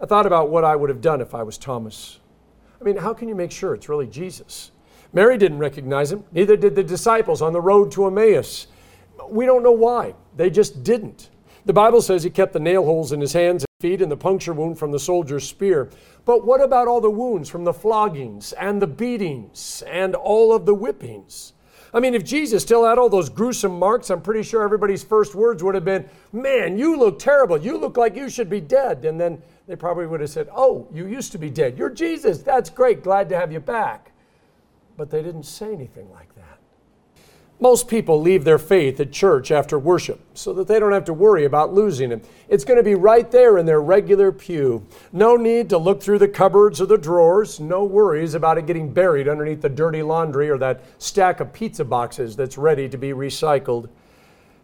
I 0.00 0.06
thought 0.06 0.26
about 0.26 0.50
what 0.50 0.64
I 0.64 0.76
would 0.76 0.90
have 0.90 1.00
done 1.00 1.20
if 1.20 1.34
I 1.34 1.42
was 1.42 1.56
Thomas. 1.56 2.20
I 2.80 2.84
mean, 2.84 2.96
how 2.96 3.14
can 3.14 3.28
you 3.28 3.34
make 3.34 3.50
sure 3.50 3.74
it's 3.74 3.88
really 3.88 4.06
Jesus? 4.06 4.72
Mary 5.12 5.38
didn't 5.38 5.58
recognize 5.58 6.12
him, 6.12 6.24
neither 6.32 6.56
did 6.56 6.74
the 6.74 6.82
disciples 6.82 7.40
on 7.40 7.52
the 7.52 7.60
road 7.60 7.90
to 7.92 8.06
Emmaus. 8.06 8.66
We 9.28 9.46
don't 9.46 9.62
know 9.62 9.72
why. 9.72 10.14
They 10.36 10.50
just 10.50 10.82
didn't. 10.82 11.30
The 11.64 11.72
Bible 11.72 12.02
says 12.02 12.22
he 12.22 12.30
kept 12.30 12.52
the 12.52 12.60
nail 12.60 12.84
holes 12.84 13.12
in 13.12 13.20
his 13.20 13.32
hands 13.32 13.64
and 13.64 13.68
feet 13.78 14.00
and 14.00 14.10
the 14.10 14.16
puncture 14.16 14.54
wound 14.54 14.78
from 14.78 14.90
the 14.90 14.98
soldier's 14.98 15.46
spear. 15.46 15.90
But 16.24 16.46
what 16.46 16.62
about 16.62 16.88
all 16.88 17.02
the 17.02 17.10
wounds 17.10 17.50
from 17.50 17.64
the 17.64 17.74
floggings 17.74 18.54
and 18.54 18.80
the 18.80 18.86
beatings 18.86 19.82
and 19.86 20.14
all 20.14 20.54
of 20.54 20.64
the 20.64 20.74
whippings? 20.74 21.52
I 21.92 22.00
mean, 22.00 22.14
if 22.14 22.24
Jesus 22.24 22.62
still 22.62 22.86
had 22.86 22.96
all 22.96 23.10
those 23.10 23.28
gruesome 23.28 23.78
marks, 23.78 24.08
I'm 24.08 24.22
pretty 24.22 24.42
sure 24.44 24.62
everybody's 24.62 25.04
first 25.04 25.34
words 25.34 25.62
would 25.62 25.74
have 25.74 25.84
been, 25.84 26.08
Man, 26.32 26.78
you 26.78 26.96
look 26.96 27.18
terrible. 27.18 27.58
You 27.58 27.76
look 27.76 27.98
like 27.98 28.16
you 28.16 28.30
should 28.30 28.48
be 28.48 28.62
dead. 28.62 29.04
And 29.04 29.20
then 29.20 29.42
they 29.68 29.76
probably 29.76 30.06
would 30.06 30.20
have 30.20 30.30
said, 30.30 30.48
Oh, 30.56 30.88
you 30.90 31.06
used 31.06 31.32
to 31.32 31.38
be 31.38 31.50
dead. 31.50 31.76
You're 31.76 31.90
Jesus. 31.90 32.38
That's 32.38 32.70
great. 32.70 33.02
Glad 33.02 33.28
to 33.28 33.36
have 33.36 33.52
you 33.52 33.60
back. 33.60 34.12
But 34.96 35.10
they 35.10 35.22
didn't 35.22 35.44
say 35.44 35.70
anything 35.70 36.10
like 36.10 36.25
that. 36.25 36.25
Most 37.58 37.88
people 37.88 38.20
leave 38.20 38.44
their 38.44 38.58
faith 38.58 39.00
at 39.00 39.12
church 39.12 39.50
after 39.50 39.78
worship 39.78 40.20
so 40.34 40.52
that 40.52 40.68
they 40.68 40.78
don't 40.78 40.92
have 40.92 41.06
to 41.06 41.14
worry 41.14 41.46
about 41.46 41.72
losing 41.72 42.12
it. 42.12 42.22
It's 42.50 42.66
going 42.66 42.76
to 42.76 42.82
be 42.82 42.94
right 42.94 43.30
there 43.30 43.56
in 43.56 43.64
their 43.64 43.80
regular 43.80 44.30
pew. 44.30 44.86
No 45.10 45.36
need 45.36 45.70
to 45.70 45.78
look 45.78 46.02
through 46.02 46.18
the 46.18 46.28
cupboards 46.28 46.82
or 46.82 46.86
the 46.86 46.98
drawers. 46.98 47.58
No 47.58 47.82
worries 47.82 48.34
about 48.34 48.58
it 48.58 48.66
getting 48.66 48.92
buried 48.92 49.26
underneath 49.26 49.62
the 49.62 49.70
dirty 49.70 50.02
laundry 50.02 50.50
or 50.50 50.58
that 50.58 50.82
stack 50.98 51.40
of 51.40 51.54
pizza 51.54 51.82
boxes 51.82 52.36
that's 52.36 52.58
ready 52.58 52.90
to 52.90 52.98
be 52.98 53.10
recycled. 53.10 53.88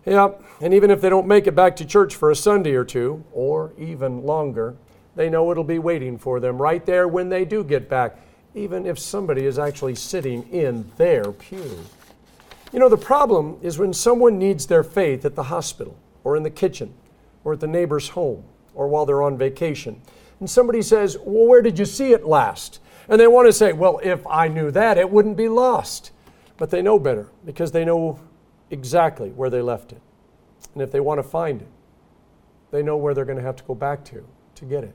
Yeah, 0.05 0.33
and 0.61 0.75
even 0.75 0.91
if 0.91 1.01
they 1.01 1.09
don't 1.09 1.27
make 1.27 1.47
it 1.47 1.55
back 1.55 1.77
to 1.77 1.87
church 1.87 2.15
for 2.15 2.31
a 2.31 2.37
Sunday 2.37 2.75
or 2.75 2.85
two, 2.85 3.25
or 3.33 3.73
even 3.79 4.25
longer, 4.25 4.75
they 5.15 5.31
know 5.31 5.51
it'll 5.51 5.65
be 5.65 5.79
waiting 5.79 6.19
for 6.19 6.41
them 6.41 6.61
right 6.61 6.85
there 6.85 7.09
when 7.09 7.31
they 7.31 7.47
do 7.47 7.65
get 7.65 7.89
back, 7.89 8.19
even 8.55 8.85
if 8.85 8.99
somebody 8.99 9.47
is 9.47 9.59
actually 9.59 9.95
sitting 9.95 10.43
in 10.51 10.91
their 10.99 11.33
pew. 11.33 11.79
You 12.73 12.79
know, 12.79 12.89
the 12.89 12.97
problem 12.97 13.59
is 13.61 13.79
when 13.79 13.93
someone 13.93 14.39
needs 14.39 14.67
their 14.67 14.83
faith 14.83 15.25
at 15.25 15.35
the 15.35 15.45
hospital, 15.45 15.97
or 16.25 16.37
in 16.37 16.43
the 16.43 16.51
kitchen, 16.51 16.95
or 17.45 17.53
at 17.53 17.61
the 17.61 17.67
neighbor's 17.67 18.11
home, 18.11 18.45
or 18.75 18.89
while 18.89 19.05
they're 19.05 19.23
on 19.23 19.37
vacation. 19.37 20.01
And 20.41 20.49
somebody 20.49 20.81
says, 20.83 21.19
Well, 21.19 21.47
where 21.47 21.63
did 21.63 21.79
you 21.79 21.85
see 21.85 22.13
it 22.13 22.25
last? 22.25 22.81
And 23.09 23.21
they 23.21 23.27
want 23.27 23.47
to 23.47 23.53
say, 23.53 23.73
Well, 23.73 24.01
if 24.03 24.27
I 24.27 24.49
knew 24.49 24.71
that, 24.71 24.97
it 24.97 25.11
wouldn't 25.11 25.37
be 25.37 25.49
lost. 25.49 26.13
But 26.57 26.71
they 26.71 26.83
know 26.83 26.99
better 26.99 27.29
because 27.45 27.73
they 27.73 27.85
know 27.85 28.21
exactly 28.71 29.31
where 29.31 29.51
they 29.51 29.61
left 29.61 29.93
it. 29.93 30.01
And 30.73 30.83
if 30.83 30.91
they 30.91 31.01
want 31.01 31.19
to 31.19 31.23
find 31.23 31.61
it, 31.61 31.69
they 32.71 32.83
know 32.83 32.97
where 32.97 33.13
they're 33.13 33.25
going 33.25 33.39
to 33.39 33.45
have 33.45 33.57
to 33.57 33.65
go 33.65 33.75
back 33.75 34.05
to 34.07 34.27
to 34.55 34.65
get 34.65 34.85
it. 34.85 34.95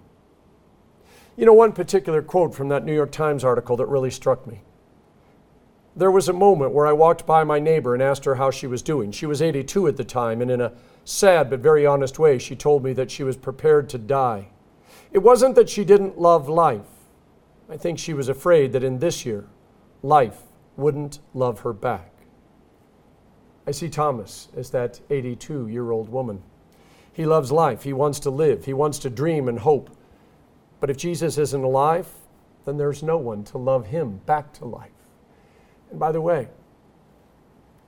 You 1.35 1.45
know, 1.45 1.53
one 1.53 1.71
particular 1.71 2.23
quote 2.23 2.55
from 2.55 2.69
that 2.69 2.83
New 2.83 2.95
York 2.95 3.11
Times 3.11 3.43
article 3.43 3.77
that 3.77 3.85
really 3.85 4.09
struck 4.09 4.47
me. 4.47 4.61
There 5.97 6.11
was 6.11 6.29
a 6.29 6.33
moment 6.33 6.73
where 6.73 6.85
I 6.85 6.93
walked 6.93 7.25
by 7.25 7.43
my 7.43 7.57
neighbor 7.57 7.95
and 7.95 8.03
asked 8.03 8.23
her 8.25 8.35
how 8.35 8.51
she 8.51 8.67
was 8.67 8.83
doing. 8.83 9.11
She 9.11 9.25
was 9.25 9.41
82 9.41 9.87
at 9.87 9.97
the 9.97 10.03
time, 10.03 10.43
and 10.43 10.51
in 10.51 10.61
a 10.61 10.73
sad 11.03 11.49
but 11.49 11.59
very 11.59 11.87
honest 11.87 12.19
way, 12.19 12.37
she 12.37 12.55
told 12.55 12.83
me 12.83 12.93
that 12.93 13.09
she 13.09 13.23
was 13.23 13.35
prepared 13.35 13.89
to 13.89 13.97
die. 13.97 14.49
It 15.11 15.17
wasn't 15.17 15.55
that 15.55 15.69
she 15.69 15.83
didn't 15.83 16.19
love 16.19 16.47
life. 16.47 16.85
I 17.67 17.77
think 17.77 17.97
she 17.97 18.13
was 18.13 18.29
afraid 18.29 18.73
that 18.73 18.83
in 18.83 18.99
this 18.99 19.25
year, 19.25 19.47
life 20.03 20.43
wouldn't 20.75 21.17
love 21.33 21.61
her 21.61 21.73
back. 21.73 22.11
I 23.65 23.71
see 23.71 23.89
Thomas 23.89 24.49
as 24.55 24.69
that 24.69 25.01
82 25.09 25.67
year 25.67 25.89
old 25.89 26.09
woman. 26.09 26.43
He 27.11 27.25
loves 27.25 27.51
life. 27.51 27.81
He 27.81 27.93
wants 27.93 28.19
to 28.19 28.29
live. 28.29 28.65
He 28.65 28.73
wants 28.73 28.99
to 28.99 29.09
dream 29.09 29.47
and 29.47 29.57
hope. 29.57 29.89
But 30.79 30.91
if 30.91 30.97
Jesus 30.97 31.39
isn't 31.39 31.63
alive, 31.63 32.07
then 32.65 32.77
there's 32.77 33.01
no 33.01 33.17
one 33.17 33.43
to 33.45 33.57
love 33.57 33.87
him 33.87 34.21
back 34.27 34.53
to 34.53 34.65
life. 34.65 34.91
And 35.91 35.99
by 35.99 36.11
the 36.11 36.21
way, 36.21 36.49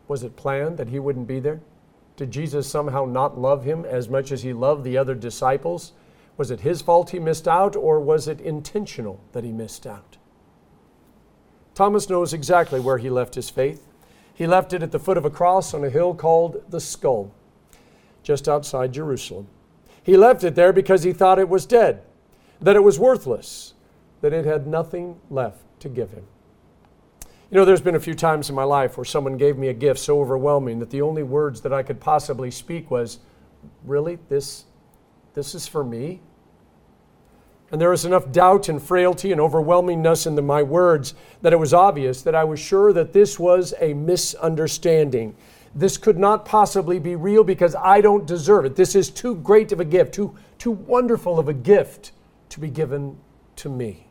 was 0.07 0.23
it 0.23 0.35
planned 0.35 0.77
that 0.77 0.89
he 0.89 0.99
wouldn't 0.99 1.27
be 1.27 1.39
there? 1.39 1.61
Did 2.15 2.31
Jesus 2.31 2.67
somehow 2.67 3.05
not 3.05 3.39
love 3.39 3.63
him 3.63 3.85
as 3.85 4.09
much 4.09 4.31
as 4.31 4.43
he 4.43 4.51
loved 4.51 4.83
the 4.83 4.97
other 4.97 5.15
disciples? 5.15 5.93
Was 6.37 6.51
it 6.51 6.61
his 6.61 6.81
fault 6.81 7.11
he 7.11 7.19
missed 7.19 7.47
out, 7.47 7.75
or 7.75 7.99
was 7.99 8.27
it 8.27 8.41
intentional 8.41 9.21
that 9.31 9.43
he 9.43 9.51
missed 9.51 9.85
out? 9.85 10.17
Thomas 11.75 12.09
knows 12.09 12.33
exactly 12.33 12.79
where 12.79 12.97
he 12.97 13.09
left 13.09 13.35
his 13.35 13.49
faith. 13.49 13.87
He 14.33 14.47
left 14.47 14.73
it 14.73 14.83
at 14.83 14.91
the 14.91 14.99
foot 14.99 15.17
of 15.17 15.25
a 15.25 15.29
cross 15.29 15.73
on 15.73 15.83
a 15.83 15.89
hill 15.89 16.13
called 16.13 16.61
the 16.69 16.79
Skull, 16.79 17.31
just 18.23 18.49
outside 18.49 18.93
Jerusalem. 18.93 19.47
He 20.03 20.17
left 20.17 20.43
it 20.43 20.55
there 20.55 20.73
because 20.73 21.03
he 21.03 21.13
thought 21.13 21.39
it 21.39 21.49
was 21.49 21.65
dead 21.65 22.01
that 22.61 22.75
it 22.75 22.83
was 22.83 22.99
worthless, 22.99 23.73
that 24.21 24.33
it 24.33 24.45
had 24.45 24.67
nothing 24.67 25.19
left 25.29 25.61
to 25.79 25.89
give 25.89 26.11
him. 26.11 26.25
You 27.51 27.57
know, 27.57 27.65
there's 27.65 27.81
been 27.81 27.95
a 27.95 27.99
few 27.99 28.13
times 28.13 28.49
in 28.49 28.55
my 28.55 28.63
life 28.63 28.95
where 28.95 29.05
someone 29.05 29.35
gave 29.35 29.57
me 29.57 29.69
a 29.69 29.73
gift 29.73 29.99
so 29.99 30.21
overwhelming 30.21 30.79
that 30.79 30.91
the 30.91 31.01
only 31.01 31.23
words 31.23 31.61
that 31.61 31.73
I 31.73 31.81
could 31.81 31.99
possibly 31.99 32.51
speak 32.51 32.91
was, 32.91 33.19
Really? 33.83 34.19
This, 34.29 34.65
this 35.33 35.55
is 35.55 35.67
for 35.67 35.83
me? 35.83 36.21
And 37.71 37.79
there 37.79 37.91
was 37.91 38.05
enough 38.05 38.31
doubt 38.31 38.67
and 38.67 38.81
frailty 38.81 39.31
and 39.31 39.39
overwhelmingness 39.39 40.25
in 40.25 40.35
the, 40.35 40.41
my 40.41 40.63
words 40.63 41.13
that 41.41 41.53
it 41.53 41.59
was 41.59 41.73
obvious 41.73 42.23
that 42.23 42.33
I 42.33 42.43
was 42.43 42.59
sure 42.59 42.93
that 42.93 43.13
this 43.13 43.37
was 43.37 43.73
a 43.79 43.93
misunderstanding. 43.93 45.35
This 45.75 45.97
could 45.97 46.17
not 46.17 46.45
possibly 46.45 46.97
be 46.97 47.15
real 47.15 47.43
because 47.43 47.75
I 47.75 48.01
don't 48.01 48.25
deserve 48.25 48.65
it. 48.65 48.75
This 48.75 48.95
is 48.95 49.11
too 49.11 49.35
great 49.35 49.71
of 49.71 49.79
a 49.79 49.85
gift, 49.85 50.15
too, 50.15 50.35
too 50.57 50.71
wonderful 50.71 51.37
of 51.37 51.47
a 51.47 51.53
gift 51.53 52.11
to 52.49 52.59
be 52.59 52.69
given 52.69 53.17
to 53.57 53.69
me. 53.69 54.08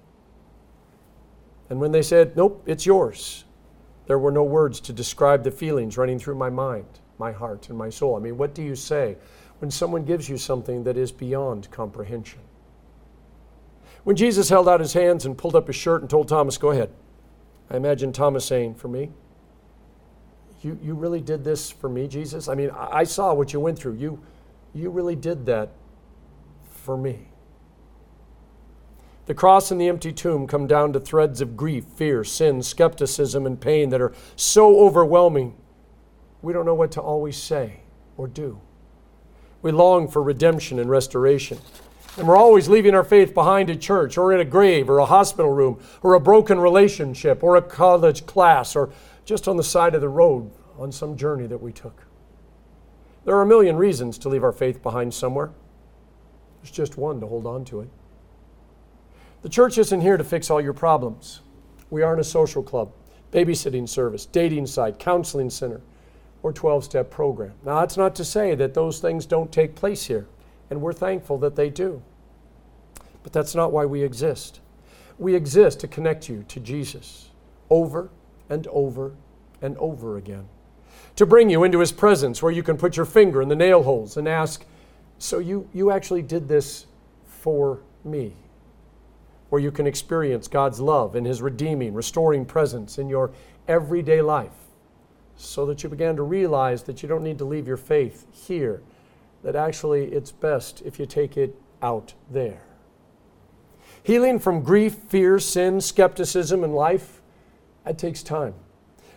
And 1.70 1.80
when 1.80 1.92
they 1.92 2.02
said, 2.02 2.37
Nope, 2.37 2.62
it's 2.66 2.87
yours, 2.87 3.44
there 4.06 4.18
were 4.18 4.32
no 4.32 4.42
words 4.42 4.80
to 4.80 4.92
describe 4.92 5.44
the 5.44 5.50
feelings 5.50 5.98
running 5.98 6.18
through 6.18 6.37
my 6.37 6.50
mind, 6.50 6.87
my 7.18 7.32
heart, 7.32 7.68
and 7.68 7.76
my 7.76 7.90
soul. 7.90 8.16
I 8.16 8.20
mean, 8.20 8.38
what 8.38 8.54
do 8.54 8.62
you 8.62 8.75
say 8.75 9.16
when 9.58 9.70
someone 9.70 10.04
gives 10.04 10.28
you 10.28 10.38
something 10.38 10.84
that 10.84 10.96
is 10.96 11.12
beyond 11.12 11.70
comprehension? 11.70 12.40
When 14.04 14.16
Jesus 14.16 14.48
held 14.48 14.68
out 14.68 14.80
his 14.80 14.94
hands 14.94 15.26
and 15.26 15.37
pulled 15.37 15.54
up 15.54 15.66
his 15.66 15.76
shirt 15.76 16.00
and 16.00 16.08
told 16.08 16.28
Thomas, 16.28 16.56
Go 16.56 16.70
ahead, 16.70 16.90
I 17.70 17.76
imagine 17.76 18.12
Thomas 18.12 18.44
saying, 18.44 18.76
For 18.76 18.88
me, 18.88 19.10
you, 20.62 20.78
you 20.82 20.94
really 20.94 21.20
did 21.20 21.44
this 21.44 21.70
for 21.70 21.88
me, 21.88 22.08
Jesus? 22.08 22.48
I 22.48 22.54
mean, 22.54 22.70
I, 22.70 22.98
I 22.98 23.04
saw 23.04 23.34
what 23.34 23.52
you 23.52 23.60
went 23.60 23.78
through. 23.78 23.94
You, 23.94 24.20
you 24.75 24.90
really 24.90 25.16
did 25.16 25.46
that 25.46 25.70
for 26.70 26.96
me. 26.96 27.27
The 29.28 29.35
cross 29.35 29.70
and 29.70 29.78
the 29.78 29.88
empty 29.88 30.11
tomb 30.11 30.47
come 30.47 30.66
down 30.66 30.94
to 30.94 31.00
threads 31.00 31.42
of 31.42 31.54
grief, 31.54 31.85
fear, 31.97 32.25
sin, 32.25 32.62
skepticism, 32.62 33.44
and 33.44 33.61
pain 33.61 33.90
that 33.90 34.00
are 34.00 34.14
so 34.37 34.80
overwhelming, 34.80 35.54
we 36.40 36.54
don't 36.54 36.64
know 36.64 36.75
what 36.75 36.92
to 36.92 37.02
always 37.02 37.37
say 37.37 37.80
or 38.16 38.26
do. 38.26 38.58
We 39.61 39.70
long 39.70 40.08
for 40.08 40.23
redemption 40.23 40.78
and 40.78 40.88
restoration. 40.88 41.58
And 42.16 42.26
we're 42.26 42.38
always 42.38 42.70
leaving 42.70 42.94
our 42.94 43.04
faith 43.04 43.35
behind 43.35 43.68
at 43.68 43.82
church 43.82 44.16
or 44.16 44.32
in 44.32 44.40
a 44.40 44.47
grave 44.47 44.88
or 44.88 44.97
a 44.97 45.04
hospital 45.04 45.52
room 45.52 45.78
or 46.02 46.14
a 46.14 46.20
broken 46.20 46.58
relationship 46.58 47.44
or 47.44 47.56
a 47.56 47.62
college 47.62 48.25
class 48.25 48.75
or 48.75 48.88
just 49.26 49.47
on 49.47 49.58
the 49.58 49.62
side 49.62 49.94
of 49.94 50.00
the 50.00 50.08
road 50.08 50.50
on 50.78 50.90
some 50.90 51.18
journey 51.18 51.47
that 51.47 51.61
we 51.61 51.70
took. 51.70 52.06
There 53.26 53.37
are 53.37 53.42
a 53.42 53.47
million 53.47 53.76
reasons 53.76 54.16
to 54.20 54.30
leave 54.30 54.42
our 54.42 54.52
faith 54.52 54.82
behind 54.82 55.12
somewhere. 55.12 55.50
There's 56.62 56.70
just 56.70 56.97
one 56.97 57.20
to 57.20 57.26
hold 57.26 57.47
on 57.47 57.66
to 57.66 57.80
it. 57.80 57.90
The 59.40 59.49
church 59.49 59.78
isn't 59.78 60.00
here 60.00 60.16
to 60.16 60.25
fix 60.25 60.50
all 60.50 60.61
your 60.61 60.73
problems. 60.73 61.40
We 61.90 62.02
aren't 62.02 62.21
a 62.21 62.25
social 62.25 62.62
club, 62.62 62.92
babysitting 63.33 63.88
service, 63.88 64.26
dating 64.26 64.66
site, 64.66 64.99
counseling 64.99 65.49
center, 65.49 65.80
or 66.42 66.52
12 66.52 66.85
step 66.85 67.11
program. 67.11 67.52
Now, 67.64 67.80
that's 67.80 67.97
not 67.97 68.16
to 68.16 68.25
say 68.25 68.57
that 68.57 68.75
those 68.75 68.99
things 68.99 69.26
don't 69.26 69.52
take 69.52 69.76
place 69.76 70.07
here, 70.07 70.26
and 70.71 70.80
we're 70.80 70.92
thankful 70.92 71.38
that 71.38 71.54
they 71.54 71.71
do. 71.71 72.02
But 73.23 73.33
that's 73.33 73.54
not 73.54 73.73
why 73.73 73.85
we 73.85 74.02
exist. 74.02 74.61
We 75.18 75.35
exist 75.35 75.80
to 75.80 75.88
connect 75.88 76.28
you 76.28 76.45
to 76.49 76.61
Jesus 76.61 77.30
over 77.71 78.11
and 78.50 78.66
over 78.68 79.12
and 79.62 79.76
over 79.78 80.16
again, 80.16 80.49
to 81.14 81.26
bring 81.26 81.49
you 81.49 81.62
into 81.62 81.78
his 81.78 81.92
presence 81.92 82.42
where 82.42 82.52
you 82.52 82.62
can 82.64 82.76
put 82.76 82.97
your 82.97 83.07
finger 83.07 83.40
in 83.40 83.49
the 83.49 83.57
nail 83.57 83.85
holes 83.85 84.16
and 84.16 84.26
ask, 84.26 84.64
So 85.18 85.38
you, 85.38 85.68
you 85.73 85.92
actually 85.92 86.23
did 86.23 86.49
this 86.49 86.87
for 87.26 87.80
me? 88.04 88.35
Where 89.48 89.60
you 89.60 89.70
can 89.70 89.86
experience 89.86 90.48
God's 90.48 90.80
love 90.80 91.14
and 91.14 91.26
His 91.26 91.40
redeeming, 91.40 91.94
restoring 91.94 92.44
presence 92.44 92.98
in 92.98 93.08
your 93.08 93.30
everyday 93.66 94.20
life, 94.20 94.52
so 95.36 95.64
that 95.66 95.82
you 95.82 95.88
began 95.88 96.16
to 96.16 96.22
realize 96.22 96.82
that 96.84 97.02
you 97.02 97.08
don't 97.08 97.22
need 97.22 97.38
to 97.38 97.44
leave 97.44 97.66
your 97.66 97.76
faith 97.76 98.26
here, 98.32 98.82
that 99.42 99.56
actually 99.56 100.06
it's 100.06 100.32
best 100.32 100.82
if 100.84 100.98
you 100.98 101.06
take 101.06 101.36
it 101.36 101.54
out 101.80 102.14
there. 102.30 102.62
Healing 104.02 104.38
from 104.38 104.62
grief, 104.62 104.94
fear, 104.94 105.38
sin, 105.38 105.80
skepticism 105.80 106.64
in 106.64 106.72
life, 106.72 107.20
that 107.84 107.98
takes 107.98 108.22
time. 108.22 108.54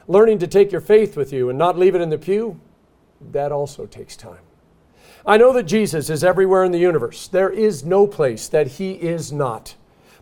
Learning 0.08 0.40
to 0.40 0.48
take 0.48 0.72
your 0.72 0.82
faith 0.82 1.18
with 1.18 1.32
you 1.34 1.50
and 1.50 1.58
not 1.58 1.78
leave 1.78 1.96
it 1.96 2.02
in 2.02 2.10
the 2.10 2.18
pew, 2.18 2.60
that 3.32 3.52
also 3.52 3.86
takes 3.86 4.16
time. 4.16 4.42
I 5.26 5.38
know 5.38 5.54
that 5.54 5.64
Jesus 5.64 6.10
is 6.10 6.24
everywhere 6.24 6.64
in 6.64 6.72
the 6.72 6.80
universe. 6.80 7.28
There 7.28 7.50
is 7.50 7.86
no 7.86 8.08
place 8.08 8.48
that 8.48 8.68
He 8.68 8.94
is 8.94 9.32
not. 9.32 9.76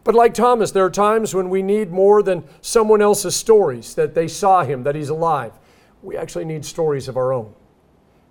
But 0.04 0.16
like 0.16 0.34
Thomas, 0.34 0.72
there 0.72 0.86
are 0.86 0.90
times 0.90 1.36
when 1.36 1.50
we 1.50 1.62
need 1.62 1.92
more 1.92 2.24
than 2.24 2.44
someone 2.62 3.02
else's 3.02 3.36
stories 3.36 3.96
that 3.96 4.16
they 4.16 4.28
saw 4.28 4.64
him, 4.64 4.84
that 4.84 4.96
he's 4.96 5.10
alive. 5.10 5.54
We 6.02 6.16
actually 6.16 6.46
need 6.46 6.64
stories 6.64 7.08
of 7.08 7.18
our 7.18 7.34
own. 7.34 7.54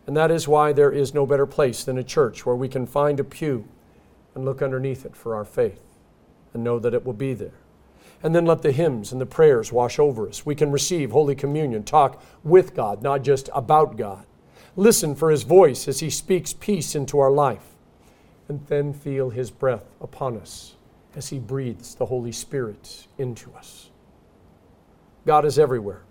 And 0.06 0.16
that 0.16 0.30
is 0.30 0.48
why 0.48 0.72
there 0.72 0.90
is 0.90 1.12
no 1.12 1.26
better 1.26 1.46
place 1.46 1.84
than 1.84 1.98
a 1.98 2.02
church 2.02 2.46
where 2.46 2.56
we 2.56 2.68
can 2.68 2.86
find 2.86 3.20
a 3.20 3.24
pew 3.24 3.68
and 4.34 4.44
look 4.44 4.62
underneath 4.62 5.04
it 5.04 5.14
for 5.14 5.36
our 5.36 5.44
faith 5.44 5.82
and 6.54 6.64
know 6.64 6.78
that 6.78 6.94
it 6.94 7.04
will 7.04 7.12
be 7.12 7.34
there. 7.34 7.52
And 8.22 8.34
then 8.34 8.46
let 8.46 8.62
the 8.62 8.72
hymns 8.72 9.12
and 9.12 9.20
the 9.20 9.26
prayers 9.26 9.70
wash 9.70 9.98
over 9.98 10.26
us. 10.26 10.46
We 10.46 10.54
can 10.54 10.72
receive 10.72 11.10
Holy 11.10 11.34
Communion, 11.34 11.84
talk 11.84 12.22
with 12.42 12.74
God, 12.74 13.02
not 13.02 13.22
just 13.22 13.50
about 13.54 13.96
God. 13.96 14.24
Listen 14.74 15.14
for 15.14 15.30
His 15.30 15.42
voice 15.42 15.86
as 15.86 16.00
He 16.00 16.08
speaks 16.08 16.54
peace 16.54 16.94
into 16.94 17.18
our 17.18 17.30
life, 17.30 17.76
and 18.48 18.66
then 18.66 18.92
feel 18.92 19.30
His 19.30 19.50
breath 19.50 19.84
upon 20.00 20.36
us 20.36 20.74
as 21.18 21.28
He 21.28 21.40
breathes 21.40 21.96
the 21.96 22.06
Holy 22.06 22.30
Spirit 22.30 23.08
into 23.18 23.52
us. 23.54 23.90
God 25.26 25.44
is 25.44 25.58
everywhere, 25.58 26.02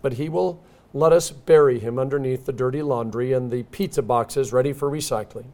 but 0.00 0.12
He 0.12 0.28
will 0.28 0.62
let 0.94 1.12
us 1.12 1.32
bury 1.32 1.80
Him 1.80 1.98
underneath 1.98 2.46
the 2.46 2.52
dirty 2.52 2.82
laundry 2.82 3.32
and 3.32 3.50
the 3.50 3.64
pizza 3.64 4.00
boxes 4.00 4.52
ready 4.52 4.72
for 4.72 4.88
recycling. 4.88 5.46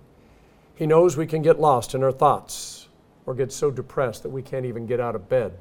He 0.74 0.86
knows 0.86 1.16
we 1.16 1.26
can 1.26 1.40
get 1.40 1.58
lost 1.58 1.94
in 1.94 2.04
our 2.04 2.12
thoughts 2.12 2.88
or 3.24 3.34
get 3.34 3.52
so 3.52 3.70
depressed 3.70 4.22
that 4.22 4.28
we 4.28 4.42
can't 4.42 4.66
even 4.66 4.86
get 4.86 5.00
out 5.00 5.16
of 5.16 5.30
bed. 5.30 5.58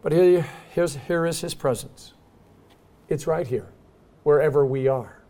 But 0.00 0.12
here, 0.12 0.46
here 0.72 1.26
is 1.26 1.40
His 1.40 1.54
presence. 1.54 2.12
It's 3.08 3.26
right 3.26 3.48
here, 3.48 3.72
wherever 4.22 4.64
we 4.64 4.86
are. 4.86 5.22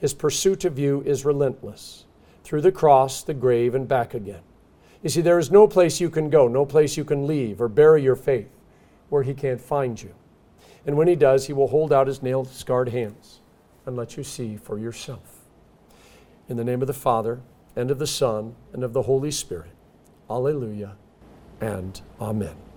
His 0.00 0.12
pursuit 0.12 0.64
of 0.64 0.76
you 0.76 1.02
is 1.02 1.24
relentless, 1.24 2.04
through 2.42 2.62
the 2.62 2.72
cross, 2.72 3.22
the 3.22 3.34
grave, 3.34 3.76
and 3.76 3.86
back 3.86 4.12
again. 4.12 4.42
You 5.02 5.10
see, 5.10 5.20
there 5.20 5.38
is 5.38 5.50
no 5.50 5.68
place 5.68 6.00
you 6.00 6.10
can 6.10 6.28
go, 6.28 6.48
no 6.48 6.64
place 6.64 6.96
you 6.96 7.04
can 7.04 7.26
leave 7.26 7.60
or 7.60 7.68
bury 7.68 8.02
your 8.02 8.16
faith 8.16 8.50
where 9.08 9.22
He 9.22 9.34
can't 9.34 9.60
find 9.60 10.00
you. 10.00 10.14
And 10.86 10.96
when 10.96 11.08
He 11.08 11.16
does, 11.16 11.46
He 11.46 11.52
will 11.52 11.68
hold 11.68 11.92
out 11.92 12.06
His 12.06 12.22
nail 12.22 12.44
scarred 12.44 12.88
hands 12.88 13.40
and 13.86 13.96
let 13.96 14.16
you 14.16 14.24
see 14.24 14.56
for 14.56 14.78
yourself. 14.78 15.38
In 16.48 16.56
the 16.56 16.64
name 16.64 16.80
of 16.80 16.88
the 16.88 16.94
Father, 16.94 17.40
and 17.76 17.90
of 17.90 17.98
the 17.98 18.06
Son, 18.06 18.56
and 18.72 18.82
of 18.82 18.92
the 18.92 19.02
Holy 19.02 19.30
Spirit. 19.30 19.70
Alleluia 20.28 20.96
and 21.60 22.00
Amen. 22.20 22.67